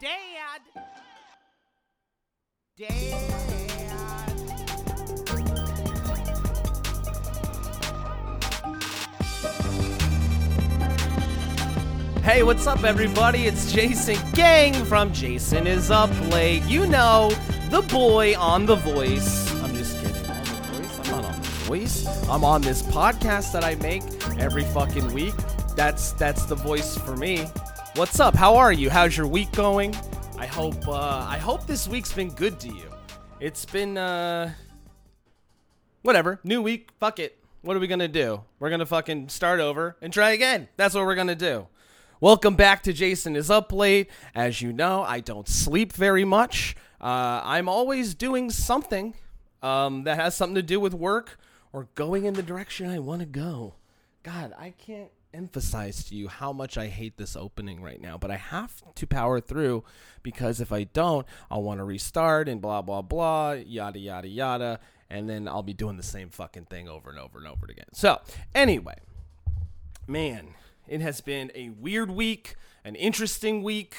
Dad! 0.00 0.60
Dad! 2.76 2.90
Hey, 12.22 12.42
what's 12.42 12.66
up, 12.66 12.84
everybody? 12.84 13.46
It's 13.46 13.72
Jason 13.72 14.16
Gang 14.32 14.72
from 14.84 15.12
Jason 15.12 15.66
is 15.66 15.90
Up 15.90 16.10
Late. 16.30 16.62
You 16.64 16.86
know, 16.86 17.30
the 17.70 17.82
boy 17.82 18.34
on 18.36 18.66
The 18.66 18.76
Voice. 18.76 19.54
I'm 19.62 19.74
just 19.74 19.96
kidding. 19.98 20.22
The 20.22 20.28
Voice? 20.72 20.98
I'm 20.98 21.10
not 21.10 21.24
on 21.24 21.42
The 21.42 21.48
Voice. 21.48 22.28
I'm 22.28 22.44
on 22.44 22.62
this 22.62 22.82
podcast 22.82 23.52
that 23.52 23.64
I 23.64 23.76
make 23.76 24.02
every 24.38 24.64
fucking 24.64 25.12
week. 25.14 25.34
That's 25.76 26.12
that's 26.12 26.44
the 26.44 26.54
voice 26.54 26.96
for 26.96 27.16
me. 27.16 27.46
What's 27.96 28.18
up? 28.18 28.34
How 28.34 28.56
are 28.56 28.72
you? 28.72 28.90
How's 28.90 29.16
your 29.16 29.28
week 29.28 29.52
going? 29.52 29.94
I 30.36 30.46
hope 30.46 30.88
uh, 30.88 31.24
I 31.28 31.38
hope 31.38 31.64
this 31.64 31.86
week's 31.86 32.12
been 32.12 32.30
good 32.30 32.58
to 32.58 32.68
you. 32.68 32.90
It's 33.38 33.64
been 33.64 33.96
uh 33.96 34.52
whatever. 36.02 36.40
New 36.42 36.60
week. 36.60 36.90
Fuck 36.98 37.20
it. 37.20 37.38
What 37.62 37.76
are 37.76 37.78
we 37.78 37.86
gonna 37.86 38.08
do? 38.08 38.42
We're 38.58 38.70
gonna 38.70 38.84
fucking 38.84 39.28
start 39.28 39.60
over 39.60 39.96
and 40.02 40.12
try 40.12 40.32
again. 40.32 40.66
That's 40.76 40.96
what 40.96 41.06
we're 41.06 41.14
gonna 41.14 41.36
do. 41.36 41.68
Welcome 42.20 42.56
back 42.56 42.82
to 42.82 42.92
Jason 42.92 43.36
is 43.36 43.48
Up 43.48 43.72
Late. 43.72 44.10
As 44.34 44.60
you 44.60 44.72
know, 44.72 45.04
I 45.04 45.20
don't 45.20 45.46
sleep 45.46 45.92
very 45.92 46.24
much. 46.24 46.74
Uh, 47.00 47.42
I'm 47.44 47.68
always 47.68 48.16
doing 48.16 48.50
something 48.50 49.14
um, 49.62 50.02
that 50.02 50.16
has 50.16 50.34
something 50.34 50.56
to 50.56 50.62
do 50.62 50.80
with 50.80 50.94
work 50.94 51.38
or 51.72 51.86
going 51.94 52.24
in 52.24 52.34
the 52.34 52.42
direction 52.42 52.90
I 52.90 52.98
want 52.98 53.20
to 53.20 53.26
go. 53.26 53.74
God, 54.24 54.52
I 54.58 54.70
can't 54.70 55.12
emphasize 55.34 56.04
to 56.04 56.14
you 56.14 56.28
how 56.28 56.52
much 56.52 56.78
I 56.78 56.86
hate 56.86 57.16
this 57.16 57.36
opening 57.36 57.82
right 57.82 58.00
now, 58.00 58.16
but 58.16 58.30
I 58.30 58.36
have 58.36 58.82
to 58.94 59.06
power 59.06 59.40
through 59.40 59.84
because 60.22 60.60
if 60.60 60.72
I 60.72 60.84
don't, 60.84 61.26
I'll 61.50 61.62
want 61.62 61.78
to 61.78 61.84
restart 61.84 62.48
and 62.48 62.62
blah, 62.62 62.80
blah, 62.80 63.02
blah, 63.02 63.52
yada, 63.52 63.98
yada, 63.98 64.28
yada. 64.28 64.80
And 65.10 65.28
then 65.28 65.48
I'll 65.48 65.62
be 65.62 65.74
doing 65.74 65.96
the 65.96 66.02
same 66.02 66.30
fucking 66.30 66.66
thing 66.66 66.88
over 66.88 67.10
and 67.10 67.18
over 67.18 67.38
and 67.38 67.46
over 67.46 67.66
again. 67.68 67.86
So, 67.92 68.20
anyway, 68.54 68.96
man, 70.06 70.54
it 70.88 71.00
has 71.00 71.20
been 71.20 71.52
a 71.54 71.70
weird 71.70 72.10
week, 72.10 72.56
an 72.84 72.94
interesting 72.94 73.62
week, 73.62 73.96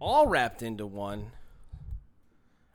all 0.00 0.26
wrapped 0.26 0.62
into 0.62 0.86
one. 0.86 1.30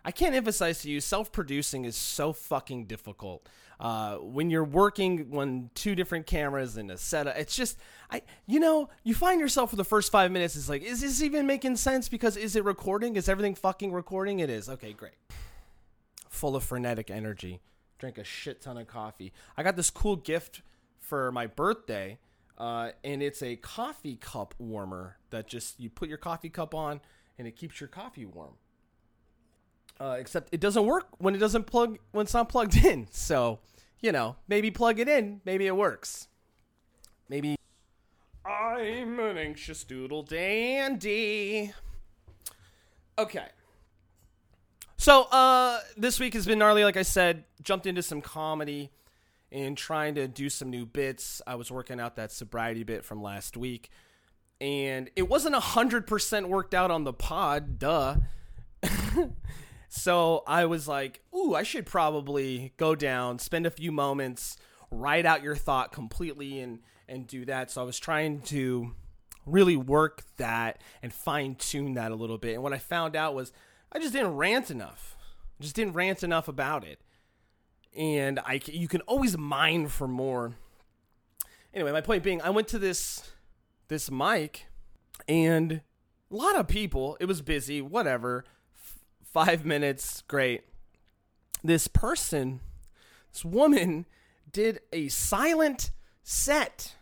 I 0.09 0.11
can't 0.11 0.33
emphasize 0.33 0.81
to 0.81 0.89
you, 0.89 1.01
self 1.01 1.31
producing 1.31 1.85
is 1.85 1.95
so 1.95 2.33
fucking 2.33 2.85
difficult. 2.85 3.47
Uh, 3.79 4.15
when 4.15 4.49
you're 4.49 4.63
working 4.63 5.29
on 5.37 5.69
two 5.75 5.93
different 5.93 6.25
cameras 6.25 6.77
and 6.77 6.89
a 6.89 6.97
setup, 6.97 7.37
it's 7.37 7.55
just, 7.55 7.77
I, 8.09 8.23
you 8.47 8.59
know, 8.59 8.89
you 9.03 9.13
find 9.13 9.39
yourself 9.39 9.69
for 9.69 9.75
the 9.75 9.85
first 9.85 10.11
five 10.11 10.31
minutes, 10.31 10.55
it's 10.55 10.67
like, 10.67 10.81
is 10.81 11.01
this 11.01 11.21
even 11.21 11.45
making 11.45 11.75
sense? 11.75 12.09
Because 12.09 12.37
is 12.37 12.55
it 12.55 12.63
recording? 12.65 13.17
Is 13.17 13.29
everything 13.29 13.53
fucking 13.53 13.91
recording? 13.91 14.39
It 14.39 14.49
is. 14.49 14.67
Okay, 14.67 14.93
great. 14.93 15.13
Full 16.27 16.55
of 16.55 16.63
frenetic 16.63 17.11
energy. 17.11 17.59
Drink 17.99 18.17
a 18.17 18.23
shit 18.23 18.61
ton 18.61 18.79
of 18.79 18.87
coffee. 18.87 19.31
I 19.57 19.61
got 19.61 19.75
this 19.75 19.91
cool 19.91 20.15
gift 20.15 20.63
for 20.97 21.31
my 21.31 21.45
birthday 21.45 22.17
uh, 22.57 22.93
and 23.03 23.21
it's 23.21 23.43
a 23.43 23.57
coffee 23.57 24.15
cup 24.15 24.55
warmer 24.57 25.17
that 25.29 25.47
just 25.47 25.79
you 25.79 25.91
put 25.91 26.09
your 26.09 26.17
coffee 26.17 26.49
cup 26.49 26.73
on 26.73 26.99
and 27.37 27.47
it 27.47 27.55
keeps 27.55 27.79
your 27.79 27.89
coffee 27.89 28.25
warm. 28.25 28.55
Uh, 29.99 30.15
except 30.17 30.49
it 30.53 30.61
doesn't 30.61 30.85
work 30.85 31.07
when 31.17 31.35
it 31.35 31.39
doesn't 31.39 31.65
plug 31.65 31.99
when 32.11 32.23
it's 32.23 32.33
not 32.33 32.49
plugged 32.49 32.75
in. 32.85 33.07
So 33.11 33.59
you 34.01 34.11
know, 34.11 34.37
maybe 34.47 34.71
plug 34.71 34.99
it 34.99 35.07
in, 35.07 35.41
maybe 35.45 35.67
it 35.67 35.75
works. 35.75 36.27
Maybe 37.27 37.55
I'm 38.45 39.19
an 39.19 39.37
anxious 39.37 39.83
doodle 39.83 40.23
dandy. 40.23 41.73
Okay. 43.17 43.45
So 44.97 45.23
uh, 45.23 45.79
this 45.97 46.19
week 46.19 46.33
has 46.33 46.45
been 46.45 46.59
gnarly. 46.59 46.83
Like 46.83 46.97
I 46.97 47.03
said, 47.03 47.43
jumped 47.61 47.85
into 47.85 48.01
some 48.01 48.21
comedy 48.21 48.91
and 49.51 49.77
trying 49.77 50.15
to 50.15 50.27
do 50.27 50.49
some 50.49 50.69
new 50.69 50.85
bits. 50.85 51.41
I 51.45 51.55
was 51.55 51.71
working 51.71 51.99
out 51.99 52.15
that 52.15 52.31
sobriety 52.31 52.83
bit 52.83 53.05
from 53.05 53.21
last 53.21 53.57
week, 53.57 53.89
and 54.59 55.09
it 55.15 55.29
wasn't 55.29 55.55
a 55.55 55.59
hundred 55.59 56.07
percent 56.07 56.49
worked 56.49 56.73
out 56.73 56.91
on 56.91 57.03
the 57.03 57.13
pod. 57.13 57.79
Duh. 57.79 58.15
so 59.89 60.43
I 60.47 60.65
was 60.65 60.87
like, 60.87 61.21
"Ooh, 61.35 61.55
I 61.55 61.63
should 61.63 61.85
probably 61.85 62.73
go 62.77 62.95
down, 62.95 63.39
spend 63.39 63.65
a 63.65 63.71
few 63.71 63.91
moments, 63.91 64.57
write 64.89 65.25
out 65.25 65.43
your 65.43 65.55
thought 65.55 65.91
completely, 65.91 66.59
and 66.59 66.79
and 67.07 67.27
do 67.27 67.43
that." 67.45 67.71
So 67.71 67.81
I 67.81 67.83
was 67.83 67.99
trying 67.99 68.41
to 68.43 68.95
really 69.45 69.75
work 69.75 70.23
that 70.37 70.81
and 71.01 71.13
fine 71.13 71.55
tune 71.55 71.95
that 71.95 72.11
a 72.11 72.15
little 72.15 72.37
bit. 72.37 72.53
And 72.53 72.63
what 72.63 72.73
I 72.73 72.77
found 72.77 73.15
out 73.15 73.33
was 73.33 73.51
I 73.91 73.99
just 73.99 74.13
didn't 74.13 74.37
rant 74.37 74.69
enough. 74.71 75.17
I 75.59 75.63
just 75.63 75.75
didn't 75.75 75.93
rant 75.93 76.23
enough 76.23 76.47
about 76.47 76.85
it 76.85 77.01
and 77.95 78.39
I 78.39 78.61
you 78.65 78.87
can 78.87 79.01
always 79.01 79.37
mine 79.37 79.87
for 79.87 80.07
more. 80.07 80.55
Anyway, 81.73 81.91
my 81.91 82.01
point 82.01 82.23
being, 82.23 82.41
I 82.41 82.49
went 82.49 82.67
to 82.69 82.79
this 82.79 83.31
this 83.87 84.09
mic, 84.11 84.67
and 85.27 85.81
a 86.31 86.35
lot 86.35 86.55
of 86.55 86.67
people. 86.67 87.17
It 87.19 87.25
was 87.25 87.41
busy, 87.41 87.81
whatever. 87.81 88.45
Five 89.31 89.65
minutes, 89.65 90.23
great. 90.27 90.63
This 91.63 91.87
person, 91.87 92.61
this 93.31 93.45
woman, 93.45 94.05
did 94.51 94.79
a 94.91 95.07
silent 95.09 95.91
set 96.23 96.95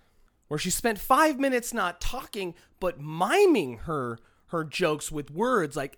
where 0.47 0.57
she 0.57 0.69
spent 0.69 0.99
five 0.99 1.39
minutes 1.39 1.73
not 1.73 2.01
talking 2.01 2.53
but 2.79 2.99
miming 2.99 3.79
her 3.79 4.19
her 4.47 4.63
jokes 4.63 5.11
with 5.11 5.31
words 5.31 5.75
like 5.75 5.97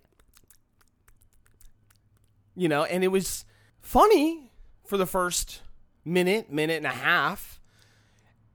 you 2.56 2.68
know 2.68 2.84
and 2.84 3.04
it 3.04 3.10
was 3.10 3.46
funny 3.82 4.52
for 4.86 4.98
the 4.98 5.06
first 5.06 5.62
minute, 6.04 6.52
minute 6.52 6.78
and 6.78 6.86
a 6.86 6.90
half. 6.90 7.62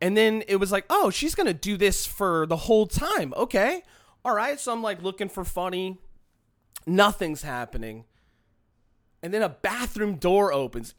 And 0.00 0.16
then 0.16 0.42
it 0.48 0.56
was 0.56 0.72
like, 0.72 0.84
oh, 0.90 1.10
she's 1.10 1.34
to 1.46 1.54
do 1.54 1.76
this 1.76 2.06
for 2.06 2.46
the 2.46 2.56
whole 2.56 2.86
time. 2.86 3.32
Okay. 3.36 3.82
All 4.24 4.34
right. 4.34 4.58
So 4.58 4.72
I'm 4.72 4.82
like 4.82 5.02
looking 5.02 5.28
for 5.28 5.44
funny. 5.44 5.98
Nothing's 6.86 7.42
happening. 7.42 8.04
And 9.22 9.32
then 9.32 9.42
a 9.42 9.48
bathroom 9.48 10.16
door 10.16 10.52
opens. 10.52 10.94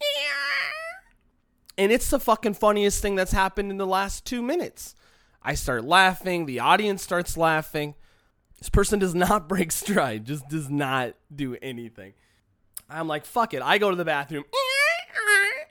And 1.78 1.91
it's 1.91 2.09
the 2.09 2.19
fucking 2.19 2.56
funniest 2.56 3.01
thing 3.01 3.16
that's 3.16 3.34
happened 3.34 3.69
in 3.69 3.78
the 3.78 3.85
last 3.85 4.25
two 4.25 4.41
minutes. 4.41 4.96
I 5.44 5.53
start 5.53 5.84
laughing. 5.84 6.46
The 6.46 6.59
audience 6.59 7.03
starts 7.03 7.38
laughing. 7.38 7.96
This 8.57 8.69
person 8.69 8.97
does 9.00 9.13
not 9.13 9.47
break 9.50 9.72
stride, 9.72 10.25
just 10.25 10.47
does 10.50 10.69
not 10.69 11.13
do 11.34 11.56
anything. 11.62 12.13
I'm 12.90 13.07
like, 13.07 13.25
fuck 13.25 13.53
it. 13.53 13.62
I 13.62 13.78
go 13.78 13.90
to 13.90 13.96
the 13.96 14.06
bathroom. 14.06 14.46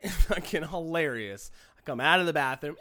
fucking 0.11 0.69
hilarious. 0.69 1.51
Come 1.85 2.01
out 2.01 2.21
of 2.21 2.27
the 2.27 2.33
bathroom. 2.33 2.77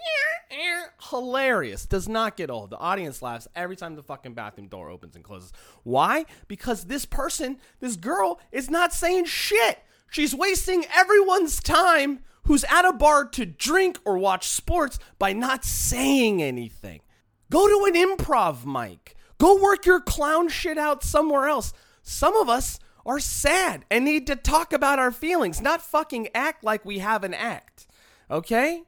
Hilarious. 1.10 1.86
Does 1.86 2.08
not 2.08 2.38
get 2.38 2.50
old. 2.50 2.70
The 2.70 2.78
audience 2.78 3.22
laughs 3.22 3.48
every 3.56 3.76
time 3.76 3.96
the 3.96 4.04
fucking 4.04 4.34
bathroom 4.34 4.68
door 4.68 4.90
opens 4.90 5.16
and 5.16 5.24
closes. 5.24 5.52
Why? 5.84 6.26
Because 6.48 6.86
this 6.86 7.06
person, 7.06 7.58
this 7.80 7.96
girl, 7.96 8.40
is 8.52 8.70
not 8.70 8.94
saying 8.94 9.26
shit. 9.26 9.80
She's 10.10 10.36
wasting 10.36 10.86
everyone's 10.94 11.62
time 11.62 12.20
who's 12.44 12.64
at 12.66 12.86
a 12.86 12.94
bar 12.94 13.26
to 13.26 13.46
drink 13.46 14.00
or 14.06 14.18
watch 14.18 14.48
sports 14.48 15.00
by 15.18 15.34
not 15.34 15.66
saying 15.66 16.42
anything. 16.42 17.02
Go 17.50 17.68
to 17.68 17.86
an 17.86 17.96
improv 17.96 18.66
mic. 18.66 19.16
Go 19.38 19.62
work 19.62 19.86
your 19.86 20.00
clown 20.00 20.50
shit 20.50 20.78
out 20.78 21.04
somewhere 21.04 21.48
else. 21.48 21.74
Some 22.02 22.36
of 22.36 22.50
us 22.50 22.80
are 23.06 23.20
sad 23.20 23.86
and 23.90 24.06
need 24.06 24.28
to 24.28 24.36
talk 24.36 24.72
about 24.72 25.00
our 25.00 25.12
feelings, 25.12 25.62
not 25.62 25.82
fucking 25.82 26.30
act 26.34 26.64
like 26.64 26.86
we 26.86 27.00
have 27.00 27.24
an 27.24 27.34
act. 27.34 27.88
Okay? 28.32 28.84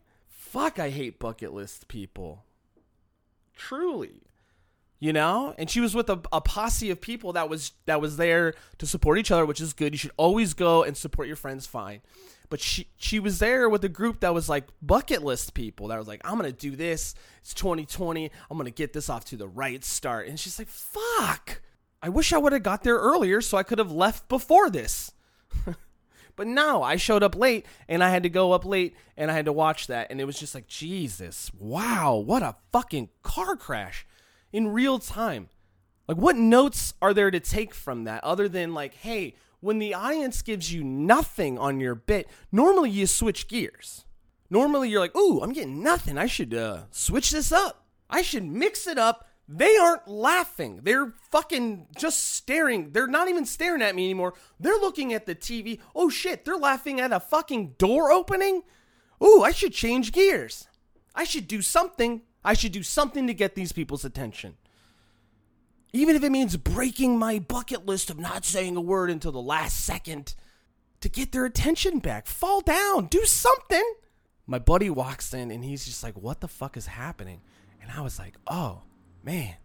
Fuck, 0.55 0.79
I 0.79 0.89
hate 0.89 1.19
bucket 1.19 1.53
list 1.53 1.89
people. 1.89 2.45
Truly. 3.57 4.21
You 5.01 5.11
know? 5.11 5.53
And 5.57 5.69
she 5.69 5.81
was 5.81 5.93
with 5.93 6.09
a, 6.09 6.21
a 6.31 6.39
posse 6.39 6.89
of 6.91 7.01
people 7.01 7.33
that 7.33 7.49
was 7.49 7.73
that 7.87 7.99
was 7.99 8.15
there 8.15 8.53
to 8.77 8.87
support 8.87 9.17
each 9.17 9.31
other, 9.31 9.45
which 9.45 9.59
is 9.59 9.73
good. 9.73 9.93
You 9.93 9.97
should 9.97 10.13
always 10.15 10.53
go 10.53 10.81
and 10.83 10.95
support 10.95 11.27
your 11.27 11.35
friends, 11.35 11.67
fine. 11.67 11.99
But 12.47 12.61
she 12.61 12.87
she 12.95 13.19
was 13.19 13.39
there 13.39 13.67
with 13.67 13.83
a 13.83 13.89
group 13.89 14.21
that 14.21 14.33
was 14.33 14.47
like 14.47 14.63
bucket 14.81 15.25
list 15.25 15.55
people 15.55 15.89
that 15.89 15.99
was 15.99 16.07
like, 16.07 16.21
I'm 16.23 16.37
gonna 16.37 16.53
do 16.53 16.77
this. 16.77 17.15
It's 17.41 17.53
2020. 17.53 18.31
I'm 18.49 18.57
gonna 18.57 18.71
get 18.71 18.93
this 18.93 19.09
off 19.09 19.25
to 19.25 19.35
the 19.35 19.49
right 19.49 19.83
start. 19.83 20.29
And 20.29 20.39
she's 20.39 20.57
like, 20.57 20.69
fuck. 20.69 21.61
I 22.01 22.07
wish 22.07 22.31
I 22.31 22.37
would 22.37 22.53
have 22.53 22.63
got 22.63 22.81
there 22.83 22.95
earlier 22.95 23.41
so 23.41 23.57
I 23.57 23.63
could 23.63 23.79
have 23.79 23.91
left 23.91 24.29
before 24.29 24.69
this. 24.69 25.11
but 26.35 26.47
no, 26.47 26.83
I 26.83 26.95
showed 26.95 27.23
up 27.23 27.35
late 27.35 27.65
and 27.87 28.03
I 28.03 28.09
had 28.09 28.23
to 28.23 28.29
go 28.29 28.51
up 28.51 28.65
late 28.65 28.95
and 29.15 29.31
I 29.31 29.33
had 29.33 29.45
to 29.45 29.53
watch 29.53 29.87
that. 29.87 30.07
And 30.09 30.19
it 30.19 30.25
was 30.25 30.39
just 30.39 30.55
like, 30.55 30.67
Jesus, 30.67 31.51
wow, 31.57 32.15
what 32.15 32.43
a 32.43 32.55
fucking 32.71 33.09
car 33.23 33.55
crash 33.55 34.05
in 34.51 34.67
real 34.69 34.99
time. 34.99 35.49
Like, 36.07 36.17
what 36.17 36.35
notes 36.35 36.93
are 37.01 37.13
there 37.13 37.31
to 37.31 37.39
take 37.39 37.73
from 37.73 38.03
that 38.03 38.23
other 38.23 38.47
than, 38.47 38.73
like, 38.73 38.93
hey, 38.93 39.35
when 39.59 39.79
the 39.79 39.95
audience 39.95 40.43
gives 40.43 40.71
you 40.71 40.83
nothing 40.83 41.57
on 41.57 41.79
your 41.79 41.95
bit, 41.95 42.29
normally 42.51 42.91
you 42.91 43.07
switch 43.07 43.47
gears. 43.47 44.05
Normally 44.49 44.89
you're 44.89 44.99
like, 44.99 45.15
ooh, 45.15 45.41
I'm 45.41 45.53
getting 45.53 45.81
nothing. 45.81 46.17
I 46.17 46.27
should 46.27 46.53
uh, 46.53 46.83
switch 46.91 47.31
this 47.31 47.51
up. 47.51 47.85
I 48.09 48.21
should 48.21 48.45
mix 48.45 48.85
it 48.85 48.99
up 48.99 49.27
They 49.47 49.77
aren't 49.77 50.07
laughing. 50.07 50.79
They're 50.83 51.13
fucking 51.31 51.87
just 51.97 52.33
staring. 52.33 52.91
They're 52.91 53.07
not 53.07 53.29
even 53.29 53.45
staring 53.45 53.83
at 53.83 53.95
me 53.95 54.05
anymore. 54.05 54.33
They're 54.59 54.77
looking 54.77 55.13
at 55.13 55.25
the 55.25 55.35
TV. 55.35 55.79
Oh 55.95 56.09
shit, 56.09 56.45
they're 56.45 56.57
laughing 56.57 56.99
at 56.99 57.13
a 57.13 57.19
fucking 57.19 57.75
door 57.77 58.11
opening? 58.11 58.63
Ooh, 59.23 59.43
I 59.43 59.51
should 59.51 59.73
change 59.73 60.11
gears. 60.11 60.67
I 61.13 61.23
should 61.23 61.47
do 61.47 61.61
something. 61.61 62.21
I 62.43 62.53
should 62.53 62.71
do 62.71 62.83
something 62.83 63.27
to 63.27 63.33
get 63.33 63.55
these 63.55 63.71
people's 63.71 64.05
attention. 64.05 64.55
Even 65.93 66.15
if 66.15 66.23
it 66.23 66.31
means 66.31 66.57
breaking 66.57 67.17
my 67.17 67.39
bucket 67.39 67.85
list 67.85 68.09
of 68.09 68.19
not 68.19 68.45
saying 68.45 68.75
a 68.75 68.81
word 68.81 69.09
until 69.09 69.31
the 69.31 69.41
last 69.41 69.85
second 69.85 70.35
to 71.01 71.09
get 71.09 71.31
their 71.31 71.45
attention 71.45 71.99
back. 71.99 72.27
Fall 72.27 72.61
down, 72.61 73.05
do 73.05 73.25
something. 73.25 73.93
My 74.47 74.59
buddy 74.59 74.89
walks 74.89 75.33
in 75.33 75.51
and 75.51 75.63
he's 75.63 75.85
just 75.85 76.03
like, 76.03 76.15
What 76.15 76.41
the 76.41 76.47
fuck 76.47 76.77
is 76.77 76.87
happening? 76.87 77.41
And 77.81 77.91
I 77.91 78.01
was 78.01 78.19
like, 78.19 78.35
Oh, 78.47 78.81
man, 79.25 79.55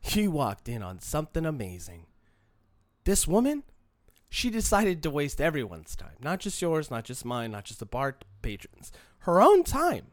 he 0.00 0.26
walked 0.26 0.68
in 0.68 0.82
on 0.82 1.00
something 1.00 1.46
amazing. 1.46 2.06
This 3.04 3.26
woman, 3.26 3.62
she 4.28 4.50
decided 4.50 5.02
to 5.02 5.10
waste 5.10 5.40
everyone's 5.40 5.96
time, 5.96 6.16
not 6.20 6.40
just 6.40 6.60
yours, 6.60 6.90
not 6.90 7.04
just 7.04 7.24
mine, 7.24 7.52
not 7.52 7.64
just 7.64 7.78
the 7.78 7.86
bar 7.86 8.16
patrons, 8.42 8.92
her 9.20 9.40
own 9.40 9.64
time 9.64 10.06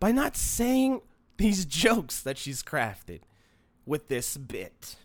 by 0.00 0.12
not 0.12 0.36
saying 0.36 1.00
these 1.36 1.64
jokes 1.82 2.20
that 2.20 2.38
she's 2.38 2.62
crafted 2.62 3.20
with 3.86 4.08
this 4.08 4.36
bit. 4.36 4.96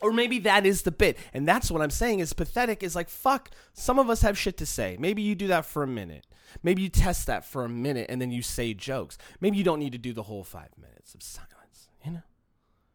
Or 0.00 0.12
maybe 0.12 0.38
that 0.40 0.66
is 0.66 0.82
the 0.82 0.90
bit. 0.90 1.16
And 1.32 1.48
that's 1.48 1.70
what 1.70 1.80
I'm 1.80 1.90
saying 1.90 2.20
is 2.20 2.32
pathetic 2.32 2.82
is 2.82 2.94
like, 2.94 3.08
fuck, 3.08 3.50
some 3.72 3.98
of 3.98 4.10
us 4.10 4.22
have 4.22 4.36
shit 4.36 4.56
to 4.58 4.66
say. 4.66 4.96
Maybe 4.98 5.22
you 5.22 5.34
do 5.34 5.46
that 5.48 5.64
for 5.64 5.82
a 5.82 5.86
minute. 5.86 6.26
Maybe 6.62 6.82
you 6.82 6.88
test 6.88 7.26
that 7.26 7.44
for 7.44 7.64
a 7.64 7.68
minute 7.68 8.06
and 8.08 8.20
then 8.20 8.30
you 8.30 8.42
say 8.42 8.74
jokes. 8.74 9.16
Maybe 9.40 9.56
you 9.56 9.64
don't 9.64 9.78
need 9.78 9.92
to 9.92 9.98
do 9.98 10.12
the 10.12 10.24
whole 10.24 10.44
five 10.44 10.70
minutes 10.80 11.14
of 11.14 11.22
silence, 11.22 11.88
you 12.04 12.12
know? 12.12 12.22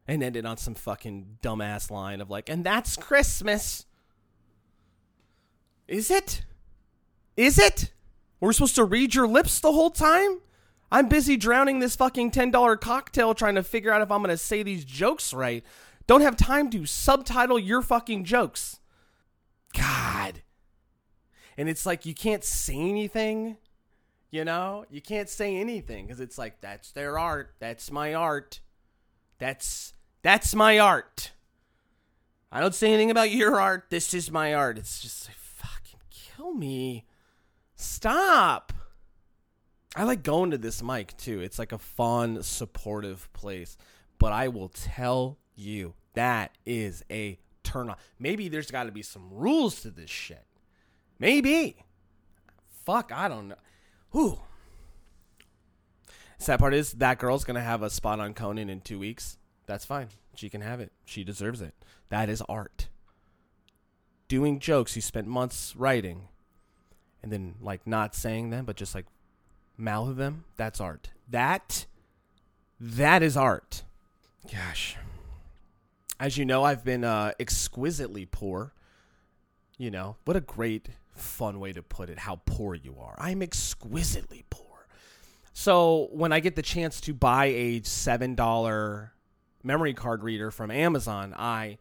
And 0.08 0.22
end 0.22 0.36
it 0.36 0.46
on 0.46 0.58
some 0.58 0.76
fucking 0.76 1.40
dumbass 1.42 1.90
line 1.90 2.22
of 2.22 2.30
like, 2.30 2.50
and 2.50 2.64
that's 2.64 2.96
Christmas. 2.98 3.86
Is 5.88 6.12
it? 6.12 6.44
Is 7.36 7.58
it? 7.58 7.92
We're 8.40 8.54
supposed 8.54 8.76
to 8.76 8.86
read 8.86 9.16
your 9.16 9.28
lips 9.28 9.60
the 9.60 9.72
whole 9.72 9.92
time? 9.92 10.40
I'm 10.92 11.08
busy 11.08 11.38
drowning 11.38 11.80
this 11.80 11.96
fucking 11.96 12.32
$10 12.32 12.82
cocktail 12.82 13.34
trying 13.34 13.56
to 13.56 13.64
figure 13.64 13.92
out 13.92 14.02
if 14.02 14.12
I'm 14.12 14.22
going 14.22 14.30
to 14.30 14.38
say 14.38 14.62
these 14.62 14.84
jokes 14.84 15.34
right. 15.34 15.64
Don't 16.12 16.20
have 16.20 16.36
time 16.36 16.70
to 16.72 16.86
subtitle 16.86 17.58
your 17.58 17.82
fucking 17.82 18.26
jokes. 18.26 18.82
God. 19.74 20.42
And 21.56 21.70
it's 21.70 21.86
like 21.86 22.06
you 22.06 22.14
can't 22.14 22.44
say 22.44 22.76
anything, 22.76 23.56
you 24.30 24.44
know? 24.44 24.84
You 24.90 25.02
can't 25.02 25.30
say 25.30 25.56
anything 25.56 26.10
cuz 26.10 26.20
it's 26.20 26.38
like 26.38 26.60
that's 26.60 26.92
their 26.92 27.18
art. 27.18 27.56
That's 27.60 27.90
my 27.92 28.14
art. 28.14 28.60
That's 29.40 29.94
that's 30.22 30.54
my 30.54 30.80
art. 30.80 31.32
I 32.52 32.60
don't 32.60 32.76
say 32.76 32.90
anything 32.90 33.10
about 33.10 33.32
your 33.32 33.62
art. 33.62 33.86
This 33.90 34.14
is 34.14 34.30
my 34.30 34.54
art. 34.54 34.78
It's 34.78 35.00
just 35.02 35.30
like 35.30 35.38
fucking 35.38 36.02
kill 36.10 36.54
me. 36.54 37.06
Stop. 37.78 38.74
I 39.96 40.04
like 40.04 40.24
going 40.24 40.52
to 40.52 40.58
this 40.58 40.84
mic 40.84 41.16
too. 41.16 41.40
It's 41.40 41.58
like 41.58 41.72
a 41.72 41.78
fun, 41.78 42.44
supportive 42.44 43.32
place. 43.32 43.78
But 44.20 44.34
I 44.34 44.50
will 44.50 44.68
tell 44.68 45.38
you 45.56 45.94
that 46.14 46.52
is 46.66 47.04
a 47.10 47.40
turn 47.64 47.90
on. 47.90 47.96
Maybe 48.20 48.50
there's 48.50 48.72
got 48.72 48.84
to 48.84 48.92
be 48.92 49.04
some 49.04 49.30
rules 49.32 49.82
to 49.82 49.92
this 49.92 50.10
shit. 50.10 50.46
Maybe. 51.20 51.86
Fuck, 52.86 53.12
I 53.14 53.28
don't 53.28 53.50
know. 53.50 53.56
Whew. 54.12 54.40
Sad 56.38 56.60
part 56.60 56.74
is 56.74 56.94
that 56.94 57.20
girl's 57.20 57.44
gonna 57.44 57.62
have 57.62 57.84
a 57.84 57.90
spot 57.90 58.20
on 58.20 58.34
Conan 58.34 58.70
in 58.70 58.82
two 58.82 58.98
weeks. 58.98 59.38
That's 59.68 59.86
fine. 59.86 60.08
She 60.34 60.50
can 60.50 60.62
have 60.62 60.80
it. 60.80 60.92
She 61.06 61.24
deserves 61.24 61.62
it. 61.62 61.76
That 62.10 62.30
is 62.30 62.42
art. 62.50 62.88
Doing 64.28 64.60
jokes 64.60 64.96
you 64.96 65.04
spent 65.04 65.28
months 65.28 65.76
writing 65.76 66.30
and 67.22 67.32
then 67.32 67.56
like 67.62 67.86
not 67.86 68.16
saying 68.16 68.50
them, 68.50 68.66
but 68.66 68.76
just 68.76 68.96
like 68.96 69.06
mouth 69.78 70.16
them, 70.16 70.46
that's 70.58 70.82
art. 70.82 71.12
That 71.30 71.86
that 72.80 73.22
is 73.22 73.38
art. 73.38 73.84
Gosh 74.52 74.98
as 76.22 76.38
you 76.38 76.46
know, 76.46 76.64
I've 76.64 76.84
been 76.84 77.04
uh, 77.04 77.32
exquisitely 77.40 78.28
poor. 78.28 78.74
You 79.80 79.90
know, 79.90 80.18
what 80.26 80.38
a 80.38 80.42
great, 80.42 80.90
fun 81.16 81.60
way 81.60 81.74
to 81.74 81.82
put 81.82 82.12
it, 82.12 82.20
how 82.20 82.42
poor 82.46 82.76
you 82.76 82.96
are. 83.02 83.16
I'm 83.18 83.42
exquisitely 83.42 84.46
poor. 84.52 84.86
So 85.52 86.10
when 86.12 86.32
I 86.32 86.40
get 86.40 86.56
the 86.56 86.62
chance 86.62 87.02
to 87.02 87.16
buy 87.16 87.46
a 87.46 87.80
$7 87.80 89.10
memory 89.64 89.94
card 89.96 90.24
reader 90.24 90.52
from 90.52 90.70
Amazon, 90.70 91.34
I 91.36 91.80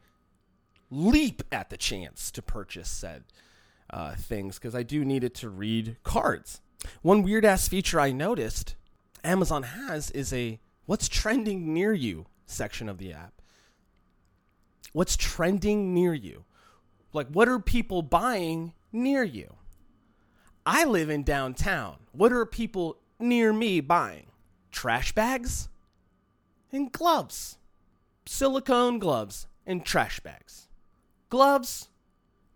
leap 0.90 1.42
at 1.52 1.68
the 1.68 1.76
chance 1.76 2.30
to 2.30 2.40
purchase 2.40 2.88
said 2.88 3.24
uh, 3.90 4.14
things 4.14 4.58
because 4.58 4.74
I 4.74 4.82
do 4.82 5.04
need 5.04 5.22
it 5.22 5.34
to 5.36 5.50
read 5.50 5.98
cards. 6.02 6.62
One 7.02 7.22
weird 7.22 7.44
ass 7.44 7.68
feature 7.68 8.00
I 8.00 8.10
noticed 8.10 8.74
Amazon 9.22 9.64
has 9.64 10.10
is 10.12 10.32
a 10.32 10.58
what's 10.86 11.10
trending 11.10 11.74
near 11.74 11.92
you 11.92 12.24
section 12.46 12.88
of 12.88 12.96
the 12.96 13.12
app 13.12 13.39
what's 14.92 15.16
trending 15.16 15.94
near 15.94 16.14
you. 16.14 16.44
Like, 17.12 17.28
what 17.28 17.48
are 17.48 17.58
people 17.58 18.02
buying 18.02 18.72
near 18.92 19.22
you? 19.22 19.54
I 20.64 20.84
live 20.84 21.10
in 21.10 21.22
downtown. 21.22 21.96
What 22.12 22.32
are 22.32 22.46
people 22.46 22.98
near 23.18 23.52
me 23.52 23.80
buying? 23.80 24.26
Trash 24.70 25.12
bags 25.14 25.68
and 26.70 26.92
gloves. 26.92 27.56
Silicone 28.26 28.98
gloves 28.98 29.46
and 29.66 29.84
trash 29.84 30.20
bags. 30.20 30.68
Gloves 31.28 31.88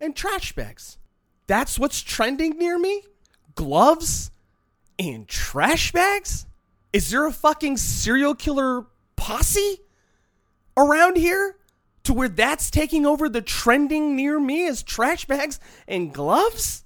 and 0.00 0.14
trash 0.14 0.54
bags. 0.54 0.98
That's 1.46 1.78
what's 1.78 2.00
trending 2.00 2.58
near 2.58 2.78
me? 2.78 3.02
Gloves 3.54 4.30
and 4.98 5.26
trash 5.26 5.92
bags? 5.92 6.46
Is 6.92 7.10
there 7.10 7.26
a 7.26 7.32
fucking 7.32 7.76
serial 7.76 8.34
killer 8.34 8.86
posse 9.16 9.80
around 10.76 11.16
here? 11.16 11.56
To 12.04 12.12
where 12.12 12.28
that's 12.28 12.70
taking 12.70 13.04
over 13.04 13.28
the 13.28 13.42
trending 13.42 14.14
near 14.14 14.38
me 14.38 14.66
as 14.66 14.82
trash 14.82 15.24
bags 15.24 15.58
and 15.88 16.12
gloves? 16.12 16.84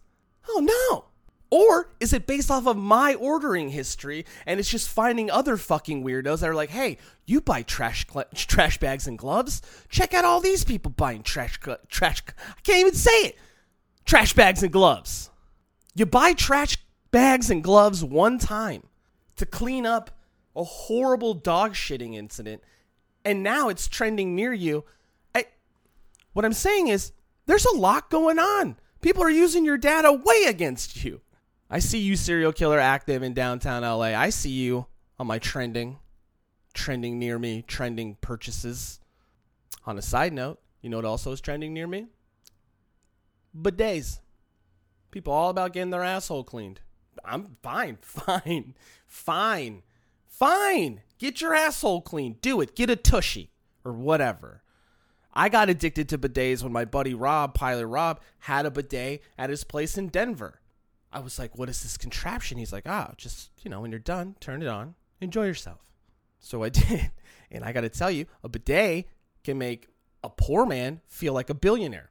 Oh 0.48 0.60
no. 0.60 1.04
Or 1.50 1.90
is 1.98 2.12
it 2.12 2.26
based 2.26 2.50
off 2.50 2.66
of 2.66 2.76
my 2.76 3.14
ordering 3.14 3.70
history 3.70 4.26
and 4.44 4.60
it's 4.60 4.68
just 4.68 4.88
finding 4.88 5.30
other 5.30 5.56
fucking 5.56 6.04
weirdos 6.04 6.40
that 6.40 6.50
are 6.50 6.54
like, 6.54 6.70
hey, 6.70 6.98
you 7.24 7.40
buy 7.40 7.62
trash 7.62 8.06
cl- 8.10 8.26
trash 8.34 8.78
bags 8.78 9.06
and 9.06 9.18
gloves? 9.18 9.62
Check 9.88 10.12
out 10.12 10.24
all 10.24 10.40
these 10.40 10.64
people 10.64 10.90
buying 10.90 11.22
trash 11.22 11.58
cl- 11.62 11.78
trash. 11.88 12.22
I 12.28 12.60
can't 12.62 12.80
even 12.80 12.94
say 12.94 13.18
it. 13.22 13.38
Trash 14.04 14.34
bags 14.34 14.62
and 14.62 14.72
gloves. 14.72 15.30
You 15.94 16.06
buy 16.06 16.32
trash 16.34 16.76
bags 17.10 17.50
and 17.50 17.62
gloves 17.62 18.04
one 18.04 18.38
time 18.38 18.82
to 19.36 19.46
clean 19.46 19.86
up 19.86 20.10
a 20.54 20.64
horrible 20.64 21.34
dog 21.34 21.74
shitting 21.74 22.14
incident, 22.14 22.62
and 23.24 23.42
now 23.42 23.68
it's 23.68 23.88
trending 23.88 24.34
near 24.34 24.52
you 24.52 24.84
what 26.38 26.44
I'm 26.44 26.52
saying 26.52 26.86
is 26.86 27.10
there's 27.46 27.64
a 27.64 27.76
lot 27.76 28.10
going 28.10 28.38
on. 28.38 28.76
People 29.00 29.24
are 29.24 29.28
using 29.28 29.64
your 29.64 29.76
data 29.76 30.12
way 30.12 30.44
against 30.46 31.02
you. 31.02 31.20
I 31.68 31.80
see 31.80 31.98
you, 31.98 32.14
serial 32.14 32.52
killer, 32.52 32.78
active 32.78 33.24
in 33.24 33.34
downtown 33.34 33.82
LA. 33.82 34.14
I 34.16 34.30
see 34.30 34.50
you 34.50 34.86
on 35.18 35.26
my 35.26 35.40
trending, 35.40 35.98
trending 36.74 37.18
near 37.18 37.40
me, 37.40 37.62
trending 37.62 38.18
purchases. 38.20 39.00
On 39.84 39.98
a 39.98 40.02
side 40.02 40.32
note, 40.32 40.60
you 40.80 40.88
know 40.88 40.98
what 40.98 41.04
also 41.04 41.32
is 41.32 41.40
trending 41.40 41.74
near 41.74 41.88
me? 41.88 42.06
Bidets. 43.60 44.20
People 45.10 45.32
all 45.32 45.50
about 45.50 45.72
getting 45.72 45.90
their 45.90 46.04
asshole 46.04 46.44
cleaned. 46.44 46.78
I'm 47.24 47.56
fine, 47.64 47.98
fine, 48.00 48.76
fine, 49.08 49.82
fine. 50.24 51.00
Get 51.18 51.40
your 51.40 51.52
asshole 51.52 52.02
cleaned. 52.02 52.40
Do 52.42 52.60
it. 52.60 52.76
Get 52.76 52.90
a 52.90 52.94
tushy 52.94 53.50
or 53.84 53.92
whatever. 53.92 54.62
I 55.32 55.48
got 55.48 55.68
addicted 55.68 56.08
to 56.08 56.18
bidets 56.18 56.62
when 56.62 56.72
my 56.72 56.84
buddy 56.84 57.14
Rob, 57.14 57.54
Pilot 57.54 57.86
Rob, 57.86 58.20
had 58.40 58.66
a 58.66 58.70
bidet 58.70 59.22
at 59.36 59.50
his 59.50 59.64
place 59.64 59.98
in 59.98 60.08
Denver. 60.08 60.60
I 61.12 61.20
was 61.20 61.38
like, 61.38 61.56
what 61.56 61.68
is 61.68 61.82
this 61.82 61.96
contraption? 61.96 62.58
He's 62.58 62.72
like, 62.72 62.84
ah, 62.86 63.08
oh, 63.10 63.14
just, 63.16 63.50
you 63.62 63.70
know, 63.70 63.80
when 63.80 63.90
you're 63.90 64.00
done, 64.00 64.36
turn 64.40 64.62
it 64.62 64.68
on, 64.68 64.94
enjoy 65.20 65.46
yourself. 65.46 65.90
So 66.40 66.62
I 66.62 66.68
did. 66.70 67.10
And 67.50 67.64
I 67.64 67.72
got 67.72 67.82
to 67.82 67.88
tell 67.88 68.10
you, 68.10 68.26
a 68.42 68.48
bidet 68.48 69.06
can 69.44 69.58
make 69.58 69.88
a 70.22 70.30
poor 70.30 70.66
man 70.66 71.00
feel 71.06 71.32
like 71.32 71.50
a 71.50 71.54
billionaire. 71.54 72.10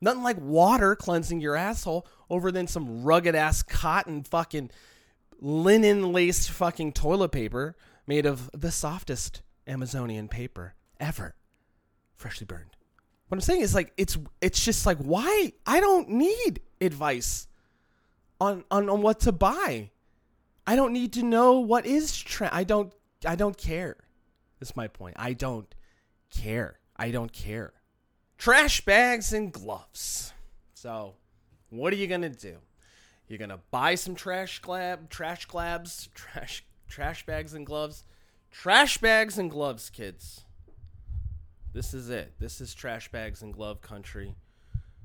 Nothing 0.00 0.22
like 0.22 0.38
water 0.40 0.94
cleansing 0.96 1.40
your 1.40 1.56
asshole 1.56 2.06
over 2.28 2.52
than 2.52 2.66
some 2.66 3.02
rugged 3.02 3.34
ass 3.34 3.62
cotton 3.62 4.22
fucking 4.22 4.70
linen 5.40 6.12
laced 6.12 6.50
fucking 6.50 6.92
toilet 6.92 7.30
paper 7.30 7.76
made 8.06 8.26
of 8.26 8.50
the 8.52 8.70
softest 8.70 9.42
Amazonian 9.66 10.28
paper 10.28 10.74
ever 11.00 11.34
freshly 12.16 12.46
burned. 12.46 12.76
What 13.28 13.36
I'm 13.36 13.40
saying 13.40 13.62
is 13.62 13.74
like 13.74 13.92
it's 13.96 14.18
it's 14.40 14.64
just 14.64 14.86
like 14.86 14.98
why 14.98 15.52
I 15.66 15.80
don't 15.80 16.08
need 16.10 16.60
advice 16.80 17.48
on 18.40 18.64
on, 18.70 18.88
on 18.88 19.02
what 19.02 19.20
to 19.20 19.32
buy. 19.32 19.90
I 20.66 20.76
don't 20.76 20.92
need 20.92 21.12
to 21.14 21.22
know 21.22 21.60
what 21.60 21.86
is 21.86 22.16
trend. 22.16 22.54
I 22.54 22.64
don't 22.64 22.92
I 23.26 23.36
don't 23.36 23.56
care. 23.56 23.96
That's 24.60 24.76
my 24.76 24.88
point. 24.88 25.16
I 25.18 25.32
don't 25.32 25.72
care. 26.34 26.78
I 26.96 27.10
don't 27.10 27.32
care. 27.32 27.72
Trash 28.38 28.84
bags 28.84 29.32
and 29.32 29.52
gloves. 29.52 30.32
So, 30.74 31.14
what 31.70 31.92
are 31.92 31.96
you 31.96 32.06
gonna 32.06 32.28
do? 32.28 32.58
You're 33.26 33.38
gonna 33.38 33.60
buy 33.70 33.94
some 33.94 34.14
trash 34.14 34.60
glab, 34.60 35.08
trash 35.08 35.48
glabs, 35.48 36.12
trash 36.14 36.64
trash 36.88 37.24
bags 37.26 37.54
and 37.54 37.66
gloves, 37.66 38.04
trash 38.50 38.98
bags 38.98 39.38
and 39.38 39.50
gloves, 39.50 39.90
kids. 39.90 40.44
This 41.74 41.92
is 41.92 42.08
it. 42.08 42.34
This 42.38 42.60
is 42.60 42.72
trash 42.72 43.10
bags 43.10 43.42
and 43.42 43.52
glove 43.52 43.80
country 43.80 44.36